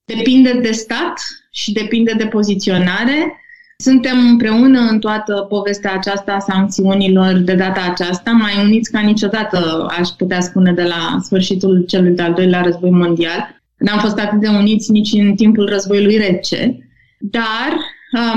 depinde 0.04 0.52
de 0.52 0.73
stat 0.73 1.21
și 1.50 1.73
depinde 1.73 2.12
de 2.12 2.26
poziționare, 2.26 3.40
suntem 3.76 4.28
împreună 4.28 4.80
în 4.80 4.99
toată 4.99 5.47
povestea 5.49 5.92
aceasta 5.92 6.33
a 6.33 6.38
sancțiunilor 6.38 7.33
de 7.33 7.54
data 7.54 7.80
aceasta, 7.90 8.30
mai 8.30 8.64
uniți 8.64 8.90
ca 8.90 9.00
niciodată, 9.00 9.87
aș 9.99 10.09
putea 10.09 10.40
spune, 10.40 10.73
de 10.73 10.83
la 10.83 11.18
sfârșitul 11.23 11.85
celui 11.88 12.11
de-al 12.11 12.33
doilea 12.33 12.62
război 12.62 12.90
mondial. 12.90 13.61
N-am 13.76 13.99
fost 13.99 14.18
atât 14.18 14.40
de 14.40 14.49
uniți 14.49 14.90
nici 14.90 15.12
în 15.12 15.35
timpul 15.35 15.68
războiului 15.68 16.16
rece, 16.16 16.78
dar 17.18 17.76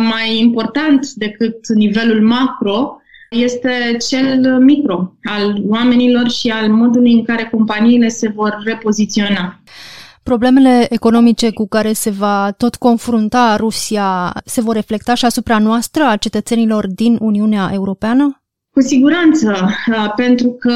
mai 0.09 0.39
important 0.39 1.09
decât 1.09 1.67
nivelul 1.75 2.27
macro 2.27 3.01
este 3.29 3.97
cel 4.09 4.57
micro 4.59 5.13
al 5.23 5.63
oamenilor 5.67 6.29
și 6.29 6.49
al 6.49 6.69
modului 6.69 7.13
în 7.13 7.23
care 7.23 7.47
companiile 7.51 8.07
se 8.07 8.31
vor 8.35 8.61
repoziționa. 8.65 9.61
Problemele 10.29 10.87
economice 10.89 11.51
cu 11.51 11.67
care 11.67 11.93
se 11.93 12.09
va 12.09 12.51
tot 12.57 12.75
confrunta 12.75 13.55
Rusia 13.55 14.33
se 14.45 14.61
vor 14.61 14.75
reflecta 14.75 15.13
și 15.13 15.25
asupra 15.25 15.59
noastră, 15.59 16.03
a 16.03 16.15
cetățenilor 16.15 16.87
din 16.87 17.17
Uniunea 17.19 17.69
Europeană? 17.73 18.43
Cu 18.71 18.81
siguranță, 18.81 19.69
uh, 19.87 20.13
pentru 20.15 20.49
că 20.49 20.73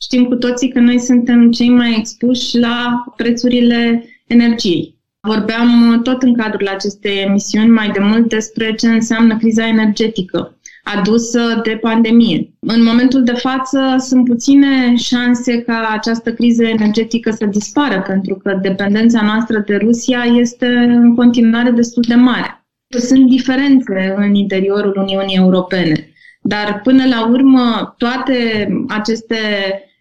știm 0.00 0.24
cu 0.24 0.34
toții 0.34 0.68
că 0.68 0.80
noi 0.80 0.98
suntem 1.00 1.50
cei 1.50 1.68
mai 1.68 1.94
expuși 1.98 2.58
la 2.58 3.04
prețurile 3.16 4.04
energiei. 4.26 4.98
Vorbeam 5.20 6.00
tot 6.02 6.22
în 6.22 6.34
cadrul 6.34 6.68
acestei 6.68 7.18
emisiuni 7.18 7.70
mai 7.70 7.90
de 7.90 8.00
mult 8.00 8.28
despre 8.28 8.74
ce 8.74 8.88
înseamnă 8.88 9.36
criza 9.36 9.66
energetică 9.66 10.55
adusă 10.94 11.60
de 11.62 11.78
pandemie. 11.80 12.52
În 12.60 12.82
momentul 12.82 13.22
de 13.22 13.32
față 13.32 13.80
sunt 13.98 14.24
puține 14.24 14.96
șanse 14.96 15.62
ca 15.62 15.88
această 15.92 16.32
criză 16.32 16.64
energetică 16.64 17.30
să 17.30 17.46
dispară, 17.46 18.04
pentru 18.06 18.34
că 18.34 18.58
dependența 18.62 19.22
noastră 19.22 19.64
de 19.66 19.76
Rusia 19.76 20.22
este 20.36 20.66
în 20.66 21.14
continuare 21.14 21.70
destul 21.70 22.04
de 22.08 22.14
mare. 22.14 22.66
Sunt 22.98 23.28
diferențe 23.28 24.14
în 24.16 24.34
interiorul 24.34 24.96
Uniunii 24.96 25.36
Europene, 25.36 26.10
dar 26.40 26.80
până 26.82 27.06
la 27.06 27.28
urmă 27.28 27.94
toate 27.98 28.68
aceste 28.88 29.36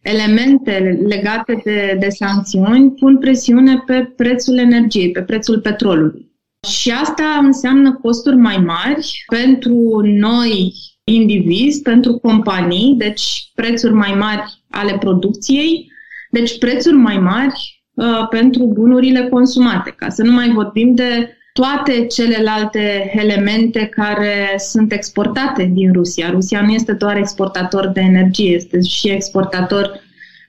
elemente 0.02 1.00
legate 1.08 1.62
de, 1.64 1.98
de 2.00 2.10
sancțiuni 2.10 2.92
pun 2.92 3.18
presiune 3.18 3.84
pe 3.86 4.14
prețul 4.16 4.58
energiei, 4.58 5.12
pe 5.12 5.22
prețul 5.22 5.60
petrolului. 5.60 6.35
Și 6.66 6.92
asta 6.92 7.40
înseamnă 7.42 8.00
costuri 8.02 8.36
mai 8.36 8.58
mari 8.58 9.24
pentru 9.28 10.02
noi 10.04 10.74
indivizi, 11.04 11.82
pentru 11.82 12.18
companii, 12.18 12.96
deci 12.98 13.52
prețuri 13.56 13.94
mai 13.94 14.14
mari 14.14 14.64
ale 14.70 14.98
producției, 14.98 15.92
deci 16.30 16.58
prețuri 16.58 16.96
mai 16.96 17.18
mari 17.18 17.84
uh, 17.94 18.28
pentru 18.30 18.66
bunurile 18.66 19.28
consumate, 19.28 19.90
ca 19.90 20.10
să 20.10 20.24
nu 20.24 20.32
mai 20.32 20.50
vorbim 20.50 20.96
de 20.96 21.38
toate 21.54 22.06
celelalte 22.06 23.12
elemente 23.16 23.86
care 23.86 24.56
sunt 24.58 24.92
exportate 24.92 25.70
din 25.74 25.94
Rusia. 25.94 26.30
Rusia 26.30 26.62
nu 26.62 26.72
este 26.72 26.94
doar 26.94 27.18
exportator 27.18 27.88
de 27.88 28.00
energie, 28.00 28.56
este 28.56 28.82
și 28.82 29.10
exportator 29.10 30.00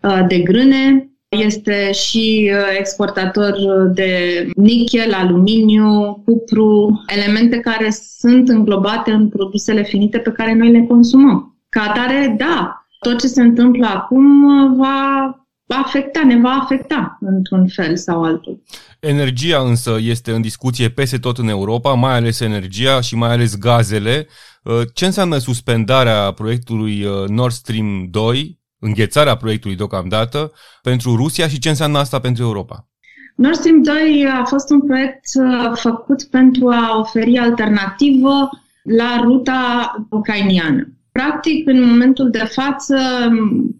uh, 0.02 0.24
de 0.28 0.38
grâne, 0.38 1.10
este 1.28 1.92
și 1.92 2.50
uh, 2.52 2.76
exportator 2.78 3.54
de 3.94 4.46
nichel, 4.56 5.14
aluminiu, 5.14 6.22
cupru, 6.24 7.02
elemente 7.06 7.58
care 7.58 7.90
sunt 8.18 8.48
înglobate 8.48 9.10
în 9.10 9.28
produsele 9.28 9.82
finite 9.82 10.18
pe 10.18 10.32
care 10.32 10.54
noi 10.54 10.70
le 10.70 10.84
consumăm. 10.88 11.58
Ca 11.68 11.82
atare, 11.82 12.34
da, 12.38 12.86
tot 13.00 13.20
ce 13.20 13.26
se 13.26 13.42
întâmplă 13.42 13.86
acum 13.86 14.44
uh, 14.44 14.76
va 14.76 15.36
afecta, 15.66 16.24
ne 16.24 16.40
va 16.40 16.58
afecta 16.62 17.18
într-un 17.20 17.68
fel 17.68 17.96
sau 17.96 18.22
altul. 18.22 18.62
Energia 19.00 19.58
însă 19.58 19.96
este 20.00 20.32
în 20.32 20.40
discuție 20.40 20.88
peste 20.88 21.18
tot 21.18 21.38
în 21.38 21.48
Europa, 21.48 21.92
mai 21.92 22.16
ales 22.16 22.40
energia 22.40 23.00
și 23.00 23.14
mai 23.14 23.30
ales 23.30 23.58
gazele. 23.58 24.26
Uh, 24.62 24.80
ce 24.94 25.04
înseamnă 25.04 25.38
suspendarea 25.38 26.30
proiectului 26.30 27.04
uh, 27.04 27.28
Nord 27.28 27.52
Stream 27.52 28.06
2, 28.10 28.60
înghețarea 28.86 29.36
proiectului 29.36 29.76
deocamdată, 29.76 30.52
pentru 30.82 31.16
Rusia 31.16 31.48
și 31.48 31.58
ce 31.58 31.68
înseamnă 31.68 31.98
asta 31.98 32.18
pentru 32.18 32.42
Europa? 32.42 32.88
Nord 33.36 33.54
Stream 33.54 33.82
2 33.82 34.26
a 34.40 34.44
fost 34.44 34.70
un 34.70 34.80
proiect 34.80 35.24
uh, 35.34 35.72
făcut 35.74 36.22
pentru 36.22 36.68
a 36.68 36.98
oferi 36.98 37.38
alternativă 37.38 38.48
la 38.82 39.20
ruta 39.22 39.94
ucrainiană. 40.10 40.90
Practic, 41.12 41.68
în 41.68 41.88
momentul 41.88 42.30
de 42.30 42.44
față, 42.44 42.98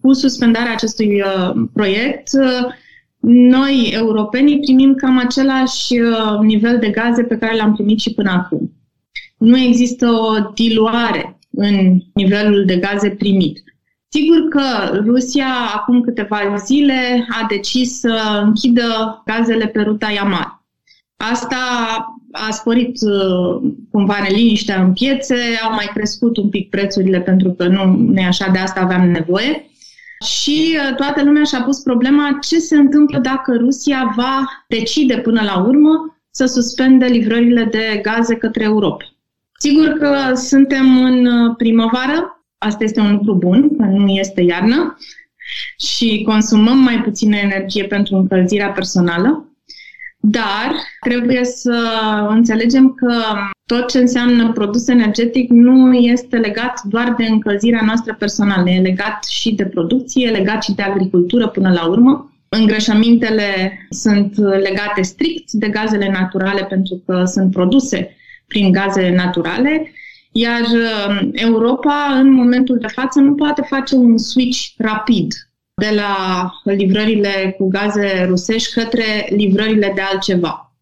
cu 0.00 0.12
suspendarea 0.12 0.72
acestui 0.72 1.22
proiect, 1.72 2.28
noi, 3.28 3.90
europenii, 3.92 4.60
primim 4.60 4.94
cam 4.94 5.18
același 5.18 6.00
uh, 6.00 6.38
nivel 6.40 6.78
de 6.78 6.88
gaze 6.88 7.22
pe 7.22 7.36
care 7.36 7.56
l-am 7.56 7.74
primit 7.74 8.00
și 8.00 8.14
până 8.14 8.30
acum. 8.30 8.72
Nu 9.38 9.58
există 9.58 10.06
o 10.10 10.50
diluare 10.54 11.38
în 11.50 11.98
nivelul 12.14 12.64
de 12.64 12.76
gaze 12.76 13.10
primit. 13.10 13.62
Sigur 14.08 14.48
că 14.48 15.00
Rusia, 15.04 15.46
acum 15.74 16.00
câteva 16.00 16.56
zile, 16.64 17.26
a 17.42 17.46
decis 17.48 17.98
să 17.98 18.40
închidă 18.44 19.22
gazele 19.26 19.66
pe 19.66 19.80
ruta 19.80 20.10
Yamal. 20.10 20.64
Asta 21.16 21.56
a 22.32 22.50
sporit 22.50 22.96
uh, 23.00 23.70
cumva 23.90 24.16
neliniștea 24.22 24.82
în 24.82 24.92
piețe, 24.92 25.36
au 25.64 25.74
mai 25.74 25.90
crescut 25.94 26.36
un 26.36 26.48
pic 26.48 26.70
prețurile 26.70 27.20
pentru 27.20 27.52
că 27.52 27.66
nu, 27.66 27.84
nu 27.84 28.20
e 28.20 28.26
așa, 28.26 28.50
de 28.50 28.58
asta 28.58 28.80
aveam 28.80 29.10
nevoie 29.10 29.70
și 30.24 30.76
uh, 30.76 30.94
toată 30.96 31.22
lumea 31.22 31.44
și-a 31.44 31.62
pus 31.62 31.80
problema 31.80 32.38
ce 32.40 32.58
se 32.58 32.76
întâmplă 32.76 33.18
dacă 33.18 33.56
Rusia 33.56 34.12
va 34.16 34.64
decide 34.68 35.18
până 35.18 35.42
la 35.42 35.58
urmă 35.58 36.18
să 36.30 36.46
suspende 36.46 37.06
livrările 37.06 37.64
de 37.64 38.00
gaze 38.02 38.36
către 38.36 38.64
Europa. 38.64 39.04
Sigur 39.58 39.88
că 39.88 40.34
suntem 40.34 41.04
în 41.04 41.26
uh, 41.26 41.54
primăvară, 41.56 42.35
asta 42.58 42.84
este 42.84 43.00
un 43.00 43.12
lucru 43.12 43.34
bun, 43.34 43.76
că 43.76 43.84
nu 43.84 44.08
este 44.08 44.40
iarnă. 44.40 44.96
Și 45.78 46.22
consumăm 46.26 46.78
mai 46.78 47.02
puțină 47.02 47.36
energie 47.36 47.84
pentru 47.84 48.16
încălzirea 48.16 48.70
personală, 48.70 49.56
dar 50.20 50.72
trebuie 51.00 51.44
să 51.44 51.88
înțelegem 52.28 52.92
că 52.94 53.14
tot 53.66 53.90
ce 53.90 53.98
înseamnă 53.98 54.52
produs 54.52 54.88
energetic 54.88 55.50
nu 55.50 55.94
este 55.94 56.36
legat 56.36 56.82
doar 56.82 57.14
de 57.18 57.24
încălzirea 57.24 57.82
noastră 57.84 58.14
personală, 58.14 58.70
e 58.70 58.80
legat 58.80 59.24
și 59.24 59.54
de 59.54 59.64
producție, 59.64 60.26
e 60.26 60.30
legat 60.30 60.62
și 60.62 60.74
de 60.74 60.82
agricultură 60.82 61.48
până 61.48 61.72
la 61.72 61.86
urmă. 61.86 62.30
Îngrășămintele 62.48 63.78
sunt 63.90 64.36
legate 64.38 65.02
strict 65.02 65.50
de 65.50 65.68
gazele 65.68 66.10
naturale 66.10 66.64
pentru 66.64 67.02
că 67.06 67.24
sunt 67.24 67.50
produse 67.50 68.16
prin 68.46 68.72
gaze 68.72 69.10
naturale, 69.10 69.92
iar 70.36 70.60
uh, 70.60 71.28
Europa 71.32 72.18
în 72.20 72.32
momentul 72.32 72.78
de 72.78 72.86
față 72.86 73.20
nu 73.20 73.34
poate 73.34 73.62
face 73.68 73.94
un 73.94 74.18
switch 74.18 74.58
rapid 74.76 75.32
de 75.74 75.90
la 75.94 76.50
livrările 76.64 77.54
cu 77.58 77.68
gaze 77.68 78.24
rusești 78.28 78.72
către 78.72 79.26
livrările 79.30 79.92
de 79.94 80.00
altceva. 80.00 80.74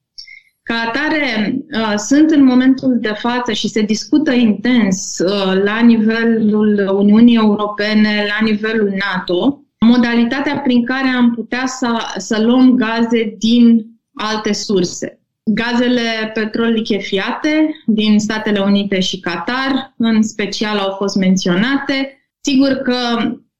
Ca 0.63 0.75
atare, 0.87 1.55
uh, 1.73 1.95
sunt 1.97 2.31
în 2.31 2.45
momentul 2.45 2.99
de 3.01 3.15
față 3.19 3.53
și 3.53 3.69
se 3.69 3.83
discută 3.83 4.33
intens 4.33 5.19
uh, 5.19 5.63
la 5.65 5.81
nivelul 5.81 6.91
Uniunii 6.97 7.37
Europene, 7.37 8.27
la 8.29 8.47
nivelul 8.47 8.95
NATO, 9.09 9.61
modalitatea 9.79 10.59
prin 10.59 10.85
care 10.85 11.09
am 11.09 11.35
putea 11.35 11.67
să, 11.67 12.15
să 12.17 12.43
luăm 12.43 12.75
gaze 12.75 13.35
din 13.39 13.87
alte 14.15 14.53
surse. 14.53 15.24
Gazele 15.45 16.31
petrol 16.35 16.67
lichefiate 16.67 17.75
din 17.87 18.19
Statele 18.19 18.61
Unite 18.61 19.01
și 19.01 19.21
Qatar, 19.21 19.95
în 19.97 20.23
special, 20.23 20.79
au 20.79 20.95
fost 20.95 21.17
menționate. 21.17 22.19
Sigur 22.41 22.69
că 22.69 22.97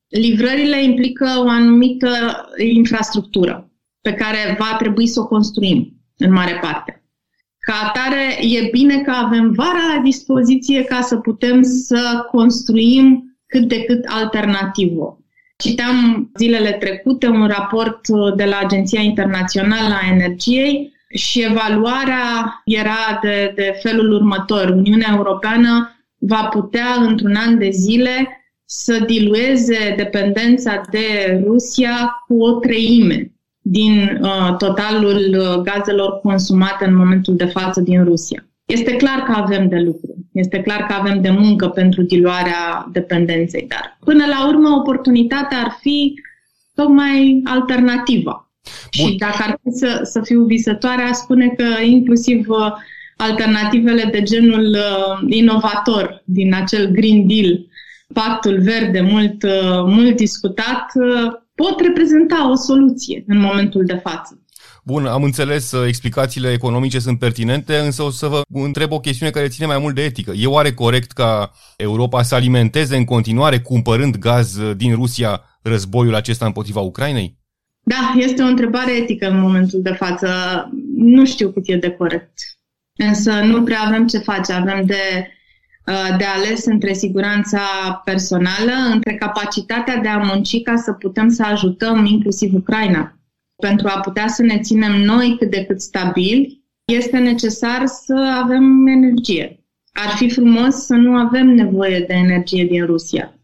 livrările 0.09 0.83
implică 0.83 1.29
o 1.39 1.49
anumită 1.49 2.11
infrastructură 2.73 3.71
pe 4.01 4.13
care 4.13 4.57
va 4.59 4.77
trebui 4.79 5.07
să 5.07 5.21
o 5.21 5.27
construim 5.27 6.03
în 6.17 6.33
mare 6.33 6.59
parte. 6.63 7.03
Ca 7.59 7.75
atare, 7.89 8.47
e 8.47 8.69
bine 8.71 9.01
că 9.01 9.11
avem 9.11 9.53
vara 9.53 9.95
la 9.95 10.03
dispoziție 10.03 10.85
ca 10.85 11.01
să 11.01 11.17
putem 11.17 11.63
să 11.63 12.27
construim 12.31 13.37
cât 13.47 13.69
de 13.69 13.85
cât 13.85 14.05
alternativă. 14.09 15.19
Citeam 15.57 16.31
zilele 16.39 16.73
trecute 16.73 17.29
un 17.29 17.47
raport 17.47 18.09
de 18.37 18.45
la 18.45 18.59
Agenția 18.63 19.01
Internațională 19.01 19.95
a 19.95 20.13
Energiei 20.13 20.94
și 21.15 21.43
evaluarea 21.43 22.63
era 22.65 23.19
de, 23.23 23.53
de 23.55 23.79
felul 23.83 24.13
următor. 24.13 24.69
Uniunea 24.69 25.15
Europeană 25.17 25.97
va 26.19 26.49
putea, 26.53 26.87
într-un 27.01 27.35
an 27.35 27.59
de 27.59 27.71
zile, 27.71 28.45
să 28.65 29.03
dilueze 29.07 29.95
dependența 29.97 30.81
de 30.91 31.41
Rusia 31.45 32.25
cu 32.27 32.43
o 32.43 32.53
treime 32.53 33.33
din 33.61 34.21
uh, 34.23 34.57
totalul 34.57 35.37
uh, 35.39 35.63
gazelor 35.63 36.21
consumate 36.23 36.85
în 36.85 36.97
momentul 36.97 37.37
de 37.37 37.45
față 37.45 37.81
din 37.81 38.05
Rusia. 38.05 38.47
Este 38.65 38.97
clar 38.97 39.23
că 39.23 39.33
avem 39.37 39.69
de 39.69 39.79
lucru, 39.79 40.15
este 40.33 40.61
clar 40.61 40.87
că 40.87 40.95
avem 40.99 41.21
de 41.21 41.31
muncă 41.31 41.69
pentru 41.69 42.03
diluarea 42.03 42.89
dependenței, 42.93 43.67
dar 43.69 43.99
până 44.05 44.25
la 44.27 44.49
urmă 44.49 44.69
oportunitatea 44.69 45.59
ar 45.59 45.77
fi 45.81 46.15
tocmai 46.75 47.41
alternativa. 47.45 48.44
Bun. 48.99 49.11
Și 49.11 49.17
dacă 49.17 49.37
ar 49.39 49.59
fi 49.63 49.71
să, 49.71 50.01
să 50.03 50.21
fiu 50.25 50.45
visătoare, 50.45 51.03
aș 51.03 51.17
spune 51.17 51.49
că 51.49 51.83
inclusiv 51.83 52.49
uh, 52.49 52.73
alternativele 53.17 54.09
de 54.13 54.23
genul 54.23 54.77
uh, 54.79 55.27
inovator 55.29 56.23
din 56.25 56.55
acel 56.55 56.87
Green 56.87 57.27
Deal, 57.27 57.67
pactul 58.13 58.61
verde 58.63 59.01
mult, 59.01 59.43
uh, 59.43 59.83
mult 59.87 60.17
discutat, 60.17 60.87
uh, 60.95 61.33
pot 61.55 61.81
reprezenta 61.81 62.51
o 62.51 62.55
soluție 62.55 63.25
în 63.27 63.39
momentul 63.39 63.85
de 63.85 64.01
față. 64.03 64.39
Bun, 64.85 65.07
am 65.07 65.23
înțeles, 65.23 65.73
uh, 65.73 65.87
explicațiile 65.87 66.53
economice 66.53 66.99
sunt 66.99 67.19
pertinente, 67.19 67.77
însă 67.77 68.03
o 68.03 68.11
să 68.11 68.27
vă 68.27 68.43
întreb 68.49 68.93
o 68.93 69.01
chestiune 69.01 69.33
care 69.33 69.49
ține 69.49 69.67
mai 69.67 69.79
mult 69.79 69.95
de 69.95 70.03
etică. 70.05 70.33
E 70.37 70.47
oare 70.47 70.73
corect 70.73 71.13
ca 71.13 71.53
Europa 71.77 72.23
să 72.23 72.35
alimenteze 72.35 72.97
în 72.97 73.05
continuare, 73.05 73.61
cumpărând 73.61 74.17
gaz 74.17 74.59
din 74.77 74.95
Rusia, 74.95 75.43
războiul 75.63 76.15
acesta 76.15 76.47
împotriva 76.47 76.81
Ucrainei? 76.81 77.43
Da, 77.85 78.15
este 78.17 78.43
o 78.43 78.47
întrebare 78.47 78.93
etică 78.93 79.29
în 79.29 79.41
momentul 79.41 79.83
de 79.83 79.93
față. 79.93 80.29
Nu 80.97 81.25
știu 81.25 81.51
cât 81.51 81.63
e 81.67 81.77
de 81.77 81.91
corect. 81.91 82.33
Însă 82.97 83.33
nu 83.33 83.63
prea 83.63 83.81
avem 83.81 84.07
ce 84.07 84.19
face. 84.19 84.53
Avem 84.53 84.85
de 84.85 85.29
Uh, 85.87 86.17
de 86.17 86.25
ales 86.25 86.65
între 86.65 86.93
siguranța 86.93 87.61
personală, 88.05 88.73
între 88.93 89.15
capacitatea 89.15 89.97
de 89.97 90.09
a 90.09 90.19
munci 90.19 90.63
ca 90.63 90.77
să 90.77 90.93
putem 90.93 91.29
să 91.29 91.43
ajutăm 91.43 92.05
inclusiv 92.05 92.55
Ucraina. 92.55 93.19
Pentru 93.57 93.89
a 93.89 94.01
putea 94.01 94.29
să 94.29 94.43
ne 94.43 94.61
ținem 94.61 95.01
noi 95.01 95.37
cât 95.39 95.51
de 95.51 95.65
cât 95.65 95.81
stabili, 95.81 96.65
este 96.85 97.19
necesar 97.19 97.87
să 97.87 98.41
avem 98.43 98.87
energie. 98.87 99.65
Ar 99.93 100.09
fi 100.17 100.31
frumos 100.31 100.75
să 100.75 100.95
nu 100.95 101.17
avem 101.17 101.47
nevoie 101.47 102.05
de 102.09 102.15
energie 102.15 102.65
din 102.65 102.87
Rusia. 102.87 103.39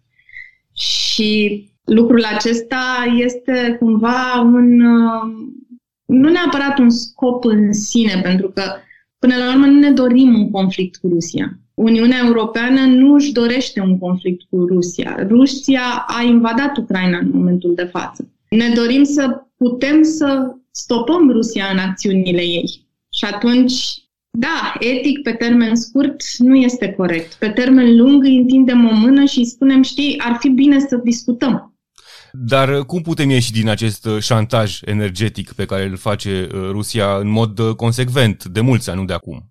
Și 0.72 1.64
lucrul 1.90 2.24
acesta 2.24 2.82
este 3.16 3.76
cumva 3.78 4.40
un, 4.40 4.80
uh, 4.80 5.22
nu 6.04 6.28
neapărat 6.28 6.78
un 6.78 6.90
scop 6.90 7.44
în 7.44 7.72
sine, 7.72 8.20
pentru 8.22 8.50
că 8.50 8.62
până 9.18 9.34
la 9.36 9.52
urmă 9.52 9.66
nu 9.66 9.78
ne 9.78 9.90
dorim 9.90 10.34
un 10.34 10.50
conflict 10.50 10.96
cu 10.96 11.08
Rusia. 11.08 11.58
Uniunea 11.74 12.18
Europeană 12.26 12.80
nu 12.86 13.14
își 13.14 13.32
dorește 13.32 13.80
un 13.80 13.98
conflict 13.98 14.42
cu 14.50 14.66
Rusia. 14.66 15.26
Rusia 15.28 16.04
a 16.06 16.22
invadat 16.22 16.76
Ucraina 16.76 17.18
în 17.18 17.30
momentul 17.32 17.74
de 17.74 17.84
față. 17.84 18.32
Ne 18.48 18.72
dorim 18.74 19.02
să 19.02 19.44
putem 19.56 20.02
să 20.02 20.54
stopăm 20.70 21.30
Rusia 21.30 21.64
în 21.72 21.78
acțiunile 21.78 22.42
ei. 22.42 22.88
Și 23.12 23.24
atunci, 23.24 23.74
da, 24.38 24.74
etic 24.78 25.22
pe 25.22 25.32
termen 25.32 25.74
scurt 25.74 26.22
nu 26.38 26.54
este 26.54 26.92
corect. 26.92 27.34
Pe 27.34 27.48
termen 27.48 27.96
lung 27.96 28.24
îi 28.24 28.36
întindem 28.36 28.88
o 28.88 28.94
mână 28.94 29.24
și 29.24 29.38
îi 29.38 29.44
spunem, 29.44 29.82
știi, 29.82 30.18
ar 30.18 30.36
fi 30.40 30.48
bine 30.48 30.78
să 30.78 30.96
discutăm. 30.96 31.74
Dar 32.32 32.84
cum 32.84 33.02
putem 33.02 33.30
ieși 33.30 33.52
din 33.52 33.68
acest 33.68 34.08
șantaj 34.20 34.80
energetic 34.84 35.52
pe 35.52 35.64
care 35.64 35.84
îl 35.84 35.96
face 35.96 36.48
uh, 36.52 36.60
Rusia 36.70 37.16
în 37.16 37.28
mod 37.28 37.58
uh, 37.58 37.74
consecvent, 37.74 38.44
de 38.44 38.60
mulți 38.60 38.90
ani, 38.90 38.98
nu 38.98 39.04
de 39.04 39.12
acum? 39.12 39.42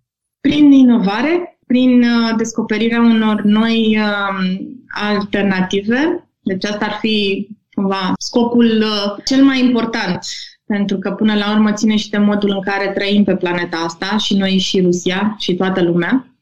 Prin 0.41 0.71
inovare, 0.71 1.59
prin 1.67 2.01
uh, 2.01 2.35
descoperirea 2.37 3.01
unor 3.01 3.41
noi 3.41 3.97
um, 3.97 4.59
alternative. 4.87 6.29
Deci 6.41 6.65
asta 6.65 6.85
ar 6.85 6.97
fi 7.01 7.47
cumva 7.73 8.13
scopul 8.19 8.83
uh, 8.83 9.23
cel 9.25 9.43
mai 9.43 9.59
important, 9.65 10.19
pentru 10.65 10.97
că 10.97 11.11
până 11.11 11.35
la 11.35 11.51
urmă 11.51 11.71
ține 11.71 11.95
și 11.95 12.09
de 12.09 12.17
modul 12.17 12.49
în 12.49 12.61
care 12.61 12.91
trăim 12.91 13.23
pe 13.23 13.35
planeta 13.35 13.77
asta, 13.77 14.17
și 14.17 14.37
noi 14.37 14.57
și 14.57 14.81
Rusia 14.81 15.35
și 15.39 15.55
toată 15.55 15.81
lumea, 15.81 16.35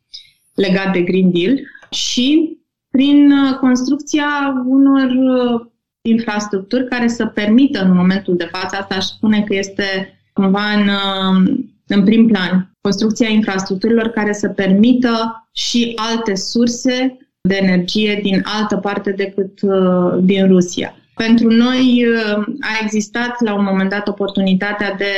legat 0.54 0.94
de 0.94 1.02
Green 1.02 1.32
Deal, 1.32 1.60
și 1.90 2.58
prin 2.90 3.32
uh, 3.32 3.56
construcția 3.56 4.28
unor 4.66 5.10
infrastructuri 6.08 6.88
care 6.88 7.08
să 7.08 7.26
permită 7.26 7.84
în 7.84 7.96
momentul 7.96 8.36
de 8.36 8.50
față, 8.52 8.76
asta 8.76 8.96
aș 8.96 9.04
spune 9.04 9.42
că 9.42 9.56
este 9.56 10.20
cumva 10.34 10.72
în, 10.72 10.90
în 11.88 12.04
prim 12.04 12.28
plan, 12.28 12.72
construcția 12.82 13.30
infrastructurilor 13.30 14.08
care 14.08 14.34
să 14.34 14.48
permită 14.48 15.48
și 15.54 15.94
alte 15.96 16.36
surse 16.36 17.18
de 17.42 17.56
energie 17.62 18.20
din 18.24 18.44
altă 18.46 18.78
parte 18.78 19.12
decât 19.12 19.62
uh, 19.62 20.20
din 20.22 20.48
Rusia. 20.48 20.96
Pentru 21.16 21.50
noi 21.52 22.06
uh, 22.08 22.44
a 22.60 22.80
existat 22.82 23.42
la 23.44 23.54
un 23.54 23.64
moment 23.64 23.90
dat 23.90 24.08
oportunitatea 24.08 24.94
de 24.94 25.14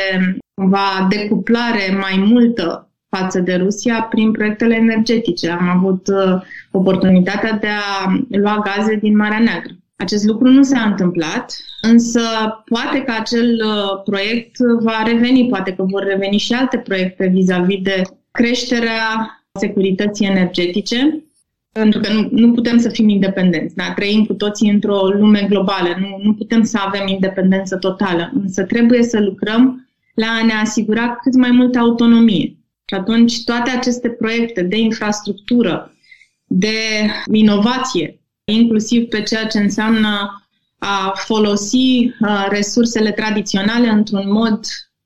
cumva 0.53 1.07
decuplare 1.09 1.97
mai 1.99 2.23
multă 2.25 2.89
față 3.09 3.39
de 3.39 3.55
Rusia 3.55 4.01
prin 4.01 4.31
proiectele 4.31 4.75
energetice. 4.75 5.49
Am 5.49 5.69
avut 5.69 6.07
uh, 6.07 6.41
oportunitatea 6.71 7.51
de 7.53 7.67
a 7.67 8.15
lua 8.29 8.61
gaze 8.63 8.95
din 8.95 9.15
Marea 9.15 9.39
Neagră. 9.39 9.73
Acest 9.99 10.23
lucru 10.23 10.49
nu 10.49 10.63
s-a 10.63 10.81
întâmplat, 10.81 11.57
însă 11.81 12.21
poate 12.65 13.01
că 13.01 13.13
acel 13.19 13.61
proiect 14.03 14.57
va 14.57 15.03
reveni, 15.05 15.47
poate 15.49 15.73
că 15.73 15.83
vor 15.83 16.03
reveni 16.03 16.37
și 16.37 16.53
alte 16.53 16.77
proiecte 16.77 17.27
vis-a-vis 17.27 17.81
de 17.81 18.01
creșterea 18.31 19.29
securității 19.59 20.25
energetice 20.25 21.23
pentru 21.71 21.99
că 21.99 22.13
nu, 22.13 22.27
nu 22.31 22.51
putem 22.51 22.77
să 22.77 22.89
fim 22.89 23.09
independenți. 23.09 23.75
Da? 23.75 23.93
Trăim 23.95 24.25
cu 24.25 24.33
toții 24.33 24.69
într-o 24.69 25.07
lume 25.07 25.45
globală. 25.49 25.95
Nu, 25.99 26.19
nu 26.23 26.33
putem 26.33 26.63
să 26.63 26.77
avem 26.85 27.07
independență 27.07 27.77
totală. 27.77 28.31
Însă 28.33 28.63
trebuie 28.63 29.03
să 29.03 29.19
lucrăm 29.19 29.89
la 30.13 30.27
a 30.27 30.45
ne 30.45 30.53
asigura 30.53 31.15
cât 31.15 31.35
mai 31.35 31.51
multă 31.51 31.79
autonomie. 31.79 32.57
Și 32.85 32.93
atunci 32.95 33.43
toate 33.43 33.69
aceste 33.69 34.09
proiecte 34.09 34.61
de 34.61 34.77
infrastructură, 34.77 35.93
de 36.45 36.77
inovație, 37.31 38.18
inclusiv 38.51 39.07
pe 39.07 39.21
ceea 39.21 39.45
ce 39.45 39.59
înseamnă 39.59 40.43
a 40.77 41.13
folosi 41.15 41.75
uh, 41.75 42.47
resursele 42.49 43.11
tradiționale 43.11 43.87
într-un 43.87 44.31
mod 44.31 44.59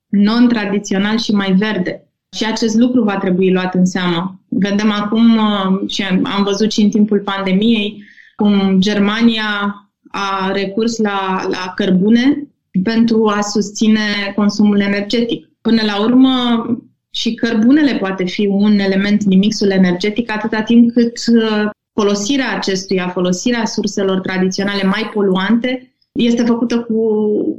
non-tradițional 0.07 1.17
și 1.17 1.31
mai 1.31 1.53
verde. 1.53 2.07
Și 2.35 2.45
acest 2.45 2.75
lucru 2.75 3.03
va 3.03 3.17
trebui 3.17 3.51
luat 3.51 3.73
în 3.73 3.85
seamă 3.85 4.43
Vedem 4.59 4.91
acum 4.91 5.37
uh, 5.37 5.89
și 5.89 6.03
am 6.23 6.43
văzut 6.43 6.71
și 6.71 6.81
în 6.81 6.89
timpul 6.89 7.19
pandemiei 7.19 8.03
cum 8.35 8.79
Germania 8.79 9.75
a 10.07 10.51
recurs 10.51 10.97
la, 10.97 11.47
la 11.49 11.73
cărbune 11.75 12.47
pentru 12.83 13.27
a 13.27 13.41
susține 13.41 13.99
consumul 14.35 14.79
energetic. 14.79 15.49
Până 15.61 15.81
la 15.85 16.01
urmă, 16.01 16.65
și 17.09 17.33
cărbunele 17.33 17.97
poate 17.97 18.23
fi 18.23 18.45
un 18.47 18.79
element 18.79 19.23
din 19.23 19.37
mixul 19.37 19.69
energetic 19.69 20.31
atâta 20.31 20.61
timp 20.61 20.91
cât 20.91 21.17
uh, 21.33 21.69
folosirea 21.93 22.55
acestuia, 22.55 23.09
folosirea 23.09 23.65
surselor 23.65 24.19
tradiționale 24.19 24.83
mai 24.83 25.09
poluante, 25.13 25.95
este 26.11 26.43
făcută 26.43 26.79
cu 26.79 26.95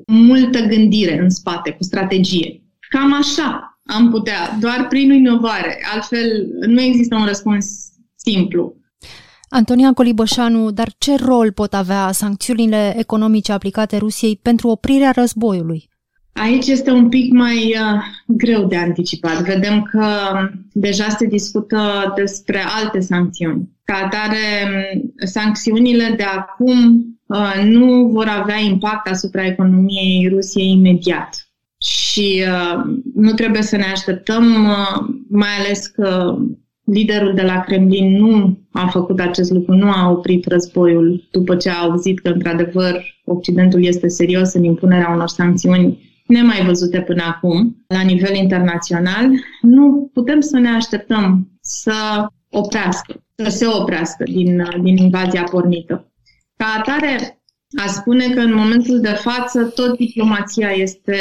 multă 0.06 0.60
gândire 0.60 1.18
în 1.18 1.30
spate, 1.30 1.70
cu 1.70 1.82
strategie. 1.82 2.62
Cam 2.88 3.14
așa 3.14 3.78
am 3.86 4.10
putea, 4.10 4.56
doar 4.60 4.86
prin 4.88 5.12
inovare. 5.12 5.78
Altfel, 5.92 6.46
nu 6.66 6.80
există 6.80 7.14
un 7.14 7.24
răspuns 7.26 7.66
simplu. 8.14 8.74
Antonia 9.48 9.92
Colibășanu, 9.92 10.70
dar 10.70 10.88
ce 10.98 11.16
rol 11.16 11.52
pot 11.52 11.74
avea 11.74 12.12
sancțiunile 12.12 12.94
economice 12.98 13.52
aplicate 13.52 13.96
Rusiei 13.96 14.38
pentru 14.42 14.68
oprirea 14.68 15.10
războiului? 15.10 15.88
Aici 16.34 16.66
este 16.66 16.90
un 16.90 17.08
pic 17.08 17.32
mai 17.32 17.56
uh, 17.56 18.02
greu 18.26 18.64
de 18.64 18.76
anticipat. 18.76 19.42
Vedem 19.42 19.82
că 19.82 20.06
deja 20.72 21.08
se 21.08 21.26
discută 21.26 22.12
despre 22.16 22.62
alte 22.82 23.00
sancțiuni. 23.00 23.68
Ca 23.84 23.94
atare, 24.04 24.36
sancțiunile 25.16 26.14
de 26.16 26.22
acum 26.22 27.06
uh, 27.26 27.62
nu 27.64 28.06
vor 28.06 28.26
avea 28.40 28.58
impact 28.58 29.08
asupra 29.08 29.46
economiei 29.46 30.28
Rusiei 30.28 30.70
imediat 30.70 31.48
și 31.78 32.42
uh, 32.46 32.82
nu 33.14 33.32
trebuie 33.32 33.62
să 33.62 33.76
ne 33.76 33.84
așteptăm, 33.84 34.64
uh, 34.64 35.14
mai 35.28 35.48
ales 35.58 35.86
că 35.86 36.36
liderul 36.84 37.34
de 37.34 37.42
la 37.42 37.60
Kremlin 37.60 38.16
nu 38.16 38.58
a 38.72 38.86
făcut 38.86 39.20
acest 39.20 39.50
lucru, 39.50 39.74
nu 39.74 39.90
a 39.90 40.10
oprit 40.10 40.46
războiul 40.46 41.28
după 41.30 41.56
ce 41.56 41.70
a 41.70 41.80
auzit 41.80 42.20
că, 42.20 42.28
într-adevăr, 42.28 43.12
Occidentul 43.24 43.84
este 43.84 44.08
serios 44.08 44.52
în 44.52 44.64
impunerea 44.64 45.10
unor 45.14 45.28
sancțiuni 45.28 45.98
nemai 46.26 46.64
văzute 46.64 47.00
până 47.00 47.22
acum, 47.22 47.84
la 47.86 48.00
nivel 48.00 48.34
internațional, 48.34 49.30
nu 49.60 50.10
putem 50.12 50.40
să 50.40 50.58
ne 50.58 50.68
așteptăm 50.68 51.48
să 51.60 52.26
oprească, 52.50 53.24
să 53.34 53.50
se 53.50 53.66
oprească 53.66 54.24
din, 54.24 54.62
din 54.82 54.96
invazia 54.96 55.42
pornită. 55.42 56.12
Ca 56.56 56.66
atare, 56.78 57.42
a 57.84 57.86
spune 57.86 58.28
că 58.28 58.40
în 58.40 58.54
momentul 58.54 59.00
de 59.00 59.12
față 59.12 59.64
tot 59.64 59.96
diplomația 59.96 60.70
este 60.70 61.16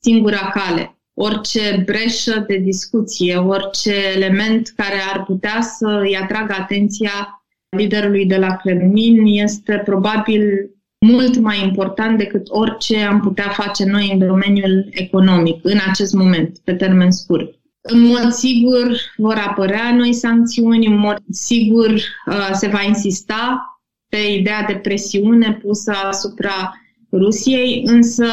singura 0.00 0.50
cale. 0.54 0.96
Orice 1.14 1.82
breșă 1.84 2.44
de 2.46 2.56
discuție, 2.56 3.36
orice 3.36 3.94
element 4.14 4.72
care 4.76 4.96
ar 5.12 5.24
putea 5.24 5.60
să 5.60 6.00
îi 6.02 6.16
atragă 6.16 6.54
atenția 6.58 7.44
liderului 7.76 8.26
de 8.26 8.36
la 8.36 8.56
Kremlin 8.56 9.24
este 9.24 9.82
probabil 9.84 10.70
mult 11.06 11.36
mai 11.36 11.62
important 11.62 12.18
decât 12.18 12.46
orice 12.48 12.98
am 12.98 13.20
putea 13.20 13.48
face 13.48 13.84
noi 13.84 14.10
în 14.12 14.26
domeniul 14.26 14.88
economic 14.90 15.64
în 15.64 15.78
acest 15.88 16.12
moment, 16.12 16.58
pe 16.64 16.74
termen 16.74 17.10
scurt. 17.10 17.54
În 17.80 18.00
mod 18.00 18.30
sigur 18.30 19.00
vor 19.16 19.44
apărea 19.46 19.94
noi 19.94 20.12
sancțiuni, 20.12 20.86
în 20.86 20.98
mod 20.98 21.18
sigur 21.30 21.90
uh, 21.90 22.50
se 22.52 22.68
va 22.68 22.82
insista 22.82 23.66
pe 24.08 24.18
ideea 24.38 24.64
de 24.66 24.74
presiune 24.74 25.52
pusă 25.62 25.92
asupra 25.92 26.80
Rusiei, 27.10 27.82
însă 27.86 28.26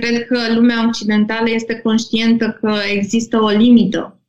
Cred 0.00 0.26
că 0.26 0.54
lumea 0.54 0.86
occidentală 0.86 1.50
este 1.50 1.80
conștientă 1.80 2.58
că 2.60 2.74
există 2.92 3.42
o 3.42 3.48
limită 3.48 4.20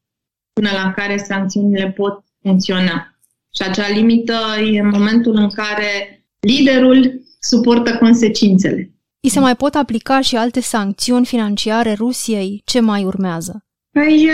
până 0.54 0.70
la 0.84 0.92
care 0.92 1.18
sancțiunile 1.18 1.92
pot 1.92 2.24
funcționa. 2.42 3.20
Și 3.56 3.62
acea 3.62 3.90
limită 3.90 4.38
e 4.74 4.80
în 4.80 4.90
momentul 4.90 5.36
în 5.36 5.50
care 5.50 6.24
liderul 6.40 7.19
suportă 7.40 7.98
consecințele. 7.98 8.94
I 9.20 9.30
se 9.30 9.40
mai 9.40 9.56
pot 9.56 9.76
aplica 9.76 10.22
și 10.22 10.36
alte 10.36 10.62
sancțiuni 10.62 11.26
financiare 11.26 11.94
Rusiei? 11.94 12.62
Ce 12.66 12.80
mai 12.80 13.04
urmează? 13.04 13.64
Păi, 13.92 14.30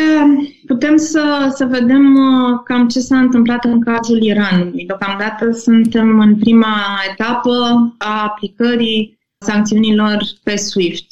putem 0.67 0.97
să, 0.97 1.53
să 1.55 1.65
vedem 1.65 2.17
cam 2.63 2.87
ce 2.87 2.99
s-a 2.99 3.19
întâmplat 3.19 3.65
în 3.65 3.81
cazul 3.81 4.21
Iranului. 4.21 4.85
Deocamdată 4.85 5.51
suntem 5.51 6.19
în 6.19 6.35
prima 6.37 6.75
etapă 7.11 7.51
a 7.97 8.23
aplicării 8.23 9.19
sancțiunilor 9.37 10.23
pe 10.43 10.55
SWIFT. 10.55 11.05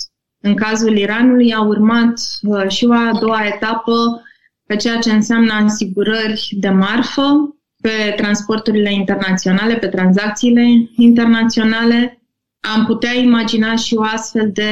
În 0.43 0.55
cazul 0.55 0.97
Iranului 0.97 1.53
a 1.53 1.61
urmat 1.61 2.21
uh, 2.41 2.67
și 2.67 2.85
o 2.85 2.91
a 2.93 3.17
doua 3.19 3.45
etapă 3.45 4.21
pe 4.67 4.75
ceea 4.75 4.97
ce 4.97 5.11
înseamnă 5.11 5.53
asigurări 5.53 6.49
de 6.51 6.69
marfă 6.69 7.55
pe 7.83 8.13
transporturile 8.15 8.93
internaționale, 8.93 9.75
pe 9.75 9.87
tranzacțiile 9.87 10.63
internaționale. 10.95 12.21
Am 12.75 12.85
putea 12.85 13.13
imagina 13.13 13.75
și 13.75 13.95
o 13.95 14.01
astfel 14.01 14.51
de, 14.53 14.71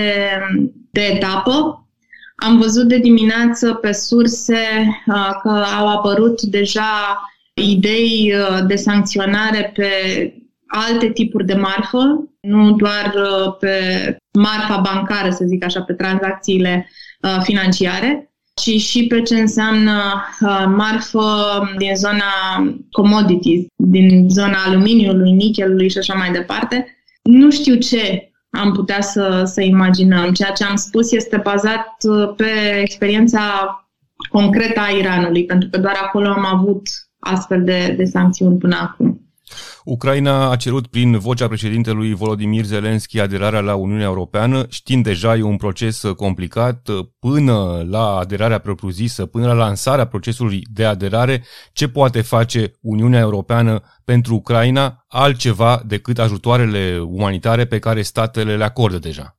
de 0.91 1.01
etapă. 1.01 1.85
Am 2.35 2.57
văzut 2.57 2.87
de 2.87 2.97
dimineață 2.97 3.73
pe 3.73 3.91
surse 3.91 4.59
uh, 5.05 5.29
că 5.41 5.63
au 5.79 5.87
apărut 5.87 6.41
deja 6.41 7.21
idei 7.53 8.33
uh, 8.35 8.65
de 8.67 8.75
sancționare 8.75 9.71
pe 9.75 9.89
alte 10.67 11.09
tipuri 11.09 11.45
de 11.45 11.53
marfă, 11.53 12.29
nu 12.39 12.71
doar 12.71 13.13
uh, 13.15 13.55
pe 13.59 13.71
marfa 14.39 14.77
bancară, 14.77 15.29
să 15.29 15.43
zic 15.47 15.63
așa, 15.63 15.81
pe 15.81 15.93
tranzacțiile 15.93 16.89
uh, 17.21 17.39
financiare, 17.43 18.30
ci 18.61 18.81
și 18.81 19.07
pe 19.07 19.21
ce 19.21 19.39
înseamnă 19.39 20.23
uh, 20.41 20.63
marfă 20.75 21.21
din 21.77 21.95
zona 21.95 22.23
commodities, 22.91 23.65
din 23.75 24.29
zona 24.29 24.57
aluminiului, 24.67 25.31
nichelului 25.31 25.89
și 25.89 25.97
așa 25.97 26.13
mai 26.13 26.31
departe. 26.31 26.97
Nu 27.23 27.51
știu 27.51 27.75
ce 27.75 28.31
am 28.49 28.71
putea 28.71 29.01
să, 29.01 29.43
să 29.45 29.61
imaginăm. 29.61 30.31
Ceea 30.31 30.51
ce 30.51 30.63
am 30.63 30.75
spus 30.75 31.11
este 31.11 31.41
bazat 31.43 31.87
pe 32.35 32.79
experiența 32.81 33.75
concretă 34.29 34.79
a 34.79 34.97
Iranului, 34.97 35.45
pentru 35.45 35.69
că 35.69 35.77
doar 35.77 35.95
acolo 36.01 36.27
am 36.27 36.45
avut 36.45 36.81
astfel 37.19 37.63
de, 37.63 37.93
de 37.97 38.03
sancțiuni 38.03 38.57
până 38.57 38.77
acum. 38.81 39.30
Ucraina 39.85 40.49
a 40.49 40.55
cerut 40.55 40.87
prin 40.87 41.17
vocea 41.17 41.47
președintelui 41.47 42.13
Volodymyr 42.13 42.63
Zelensky 42.63 43.19
aderarea 43.19 43.59
la 43.59 43.75
Uniunea 43.75 44.05
Europeană, 44.05 44.65
știind 44.69 45.03
deja 45.03 45.35
e 45.35 45.41
un 45.41 45.57
proces 45.57 46.01
complicat 46.15 46.89
până 47.19 47.85
la 47.89 48.17
aderarea 48.17 48.59
propriu-zisă, 48.59 49.25
până 49.25 49.47
la 49.47 49.53
lansarea 49.53 50.07
procesului 50.07 50.61
de 50.73 50.85
aderare, 50.85 51.43
ce 51.73 51.87
poate 51.87 52.21
face 52.21 52.71
Uniunea 52.81 53.19
Europeană 53.19 53.81
pentru 54.05 54.35
Ucraina 54.35 55.05
altceva 55.07 55.83
decât 55.87 56.19
ajutoarele 56.19 56.99
umanitare 56.99 57.65
pe 57.65 57.79
care 57.79 58.01
statele 58.01 58.55
le 58.55 58.63
acordă 58.63 58.99
deja? 58.99 59.37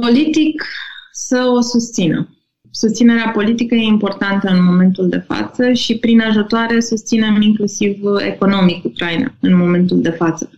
Politic 0.00 0.64
să 1.12 1.52
o 1.56 1.60
susțină 1.60 2.37
susținerea 2.78 3.30
politică 3.30 3.74
e 3.74 3.82
importantă 3.82 4.48
în 4.48 4.64
momentul 4.64 5.08
de 5.08 5.24
față 5.26 5.72
și 5.72 5.98
prin 5.98 6.20
ajutoare 6.20 6.80
susținem 6.80 7.40
inclusiv 7.40 7.98
economic 8.18 8.84
Ucraina 8.84 9.34
în 9.40 9.56
momentul 9.56 10.00
de 10.00 10.10
față. 10.10 10.50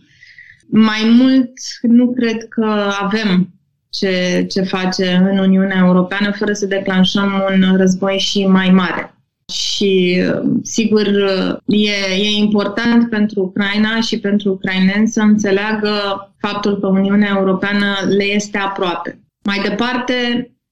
Mai 0.69 1.15
mult, 1.19 1.51
nu 1.81 2.11
cred 2.11 2.47
că 2.47 2.91
avem 3.01 3.53
ce, 3.89 4.45
ce 4.49 4.61
face 4.61 5.27
în 5.31 5.37
Uniunea 5.37 5.83
Europeană 5.85 6.31
fără 6.31 6.53
să 6.53 6.65
declanșăm 6.65 7.43
un 7.49 7.77
război 7.77 8.17
și 8.17 8.45
mai 8.45 8.69
mare. 8.69 9.15
Și, 9.53 10.23
sigur, 10.63 11.07
e, 11.65 12.15
e 12.15 12.37
important 12.37 13.09
pentru 13.09 13.41
Ucraina 13.41 13.99
și 14.01 14.19
pentru 14.19 14.51
ucraineni 14.51 15.07
să 15.07 15.21
înțeleagă 15.21 15.91
faptul 16.37 16.79
că 16.79 16.87
Uniunea 16.87 17.35
Europeană 17.37 17.85
le 18.17 18.23
este 18.23 18.57
aproape. 18.57 19.19
Mai 19.43 19.61
departe, 19.69 20.15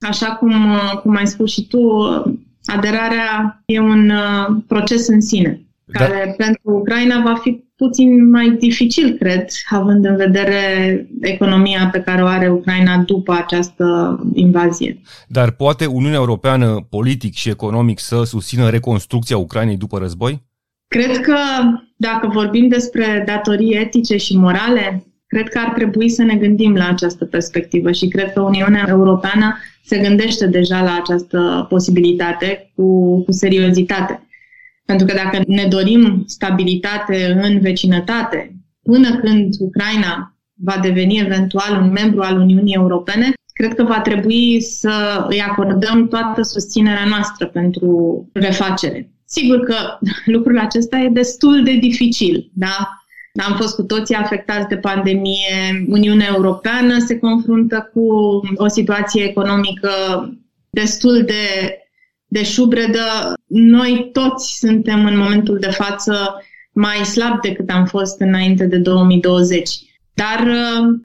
așa 0.08 0.32
cum, 0.32 0.54
cum 1.02 1.16
ai 1.16 1.28
spus 1.28 1.52
și 1.52 1.68
tu, 1.68 1.80
aderarea 2.66 3.62
e 3.66 3.80
un 3.80 4.10
uh, 4.10 4.56
proces 4.68 5.08
în 5.08 5.22
sine, 5.22 5.62
da. 5.86 6.00
care 6.00 6.34
pentru 6.38 6.62
Ucraina 6.64 7.22
va 7.22 7.36
fi 7.36 7.64
puțin 7.76 8.30
mai 8.30 8.50
dificil, 8.60 9.18
cred, 9.18 9.46
având 9.70 10.06
în 10.06 10.16
vedere 10.16 10.60
economia 11.22 11.90
pe 11.92 12.00
care 12.00 12.24
o 12.24 12.26
are 12.26 12.50
Ucraina 12.50 12.98
după 12.98 13.34
această 13.34 14.20
invazie. 14.34 15.02
Dar 15.28 15.52
poate 15.52 15.86
Uniunea 15.86 16.18
Europeană 16.18 16.88
politic 16.90 17.34
și 17.34 17.50
economic 17.50 18.00
să 18.00 18.24
susțină 18.24 18.70
reconstrucția 18.70 19.38
Ucrainei 19.38 19.78
după 19.78 19.98
război? 19.98 20.48
Cred 20.88 21.20
că 21.20 21.38
dacă 21.96 22.28
vorbim 22.28 22.68
despre 22.68 23.24
datorii 23.26 23.76
etice 23.76 24.18
și 24.18 24.38
morale, 24.38 25.04
cred 25.30 25.48
că 25.50 25.60
ar 25.60 25.74
trebui 25.74 26.10
să 26.10 26.24
ne 26.24 26.36
gândim 26.36 26.76
la 26.76 26.88
această 26.88 27.26
perspectivă 27.26 27.92
și 27.92 28.08
cred 28.08 28.34
că 28.34 28.42
Uniunea 28.42 28.86
Europeană 28.88 29.58
se 29.86 29.98
gândește 29.98 30.48
deja 30.48 30.82
la 30.82 30.96
această 31.02 31.66
posibilitate 31.70 32.72
cu, 32.76 33.20
cu 33.24 33.32
seriozitate. 33.32 34.28
Pentru 34.86 35.06
că 35.06 35.14
dacă 35.14 35.44
ne 35.48 35.66
dorim 35.70 36.24
stabilitate 36.28 37.40
în 37.42 37.60
vecinătate, 37.60 38.56
până 38.84 39.16
când 39.16 39.54
Ucraina 39.60 40.38
va 40.54 40.78
deveni 40.82 41.20
eventual 41.20 41.82
un 41.82 41.92
membru 41.92 42.22
al 42.22 42.38
Uniunii 42.38 42.74
Europene, 42.74 43.34
cred 43.54 43.74
că 43.76 43.84
va 43.84 44.00
trebui 44.00 44.62
să 44.62 45.26
îi 45.30 45.42
acordăm 45.42 46.08
toată 46.08 46.42
susținerea 46.42 47.06
noastră 47.06 47.48
pentru 47.48 48.26
refacere. 48.34 49.12
Sigur 49.26 49.60
că 49.60 49.76
lucrul 50.36 50.60
acesta 50.60 50.98
e 50.98 51.10
destul 51.10 51.64
de 51.64 51.74
dificil, 51.74 52.52
da? 52.54 52.99
Am 53.34 53.56
fost 53.56 53.76
cu 53.76 53.84
toții 53.84 54.16
afectați 54.16 54.68
de 54.68 54.78
pandemie. 54.78 55.86
Uniunea 55.88 56.28
Europeană 56.36 56.98
se 56.98 57.20
confruntă 57.20 57.90
cu 57.94 58.02
o 58.56 58.68
situație 58.68 59.24
economică 59.24 59.90
destul 60.70 61.24
de, 61.26 61.78
de 62.28 62.44
șubredă. 62.44 63.34
Noi 63.48 64.10
toți 64.14 64.58
suntem 64.58 65.06
în 65.06 65.18
momentul 65.18 65.60
de 65.60 65.70
față 65.70 66.44
mai 66.72 67.06
slab 67.06 67.42
decât 67.42 67.70
am 67.70 67.86
fost 67.86 68.20
înainte 68.20 68.66
de 68.66 68.78
2020. 68.78 69.70
Dar, 70.14 70.48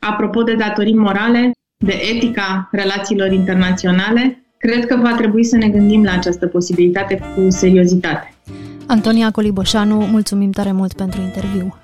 apropo 0.01 0.43
de 0.43 0.55
datorii 0.55 0.95
morale, 0.95 1.51
de 1.85 2.01
etica 2.15 2.69
relațiilor 2.73 3.33
internaționale, 3.33 4.45
cred 4.59 4.87
că 4.87 4.97
va 4.97 5.15
trebui 5.15 5.45
să 5.45 5.57
ne 5.57 5.69
gândim 5.69 6.05
la 6.05 6.13
această 6.13 6.47
posibilitate 6.47 7.21
cu 7.35 7.51
seriozitate. 7.51 8.35
Antonia 8.87 9.31
Coliboșanu, 9.31 9.97
mulțumim 9.97 10.51
tare 10.51 10.73
mult 10.73 10.93
pentru 10.93 11.21
interviu. 11.21 11.84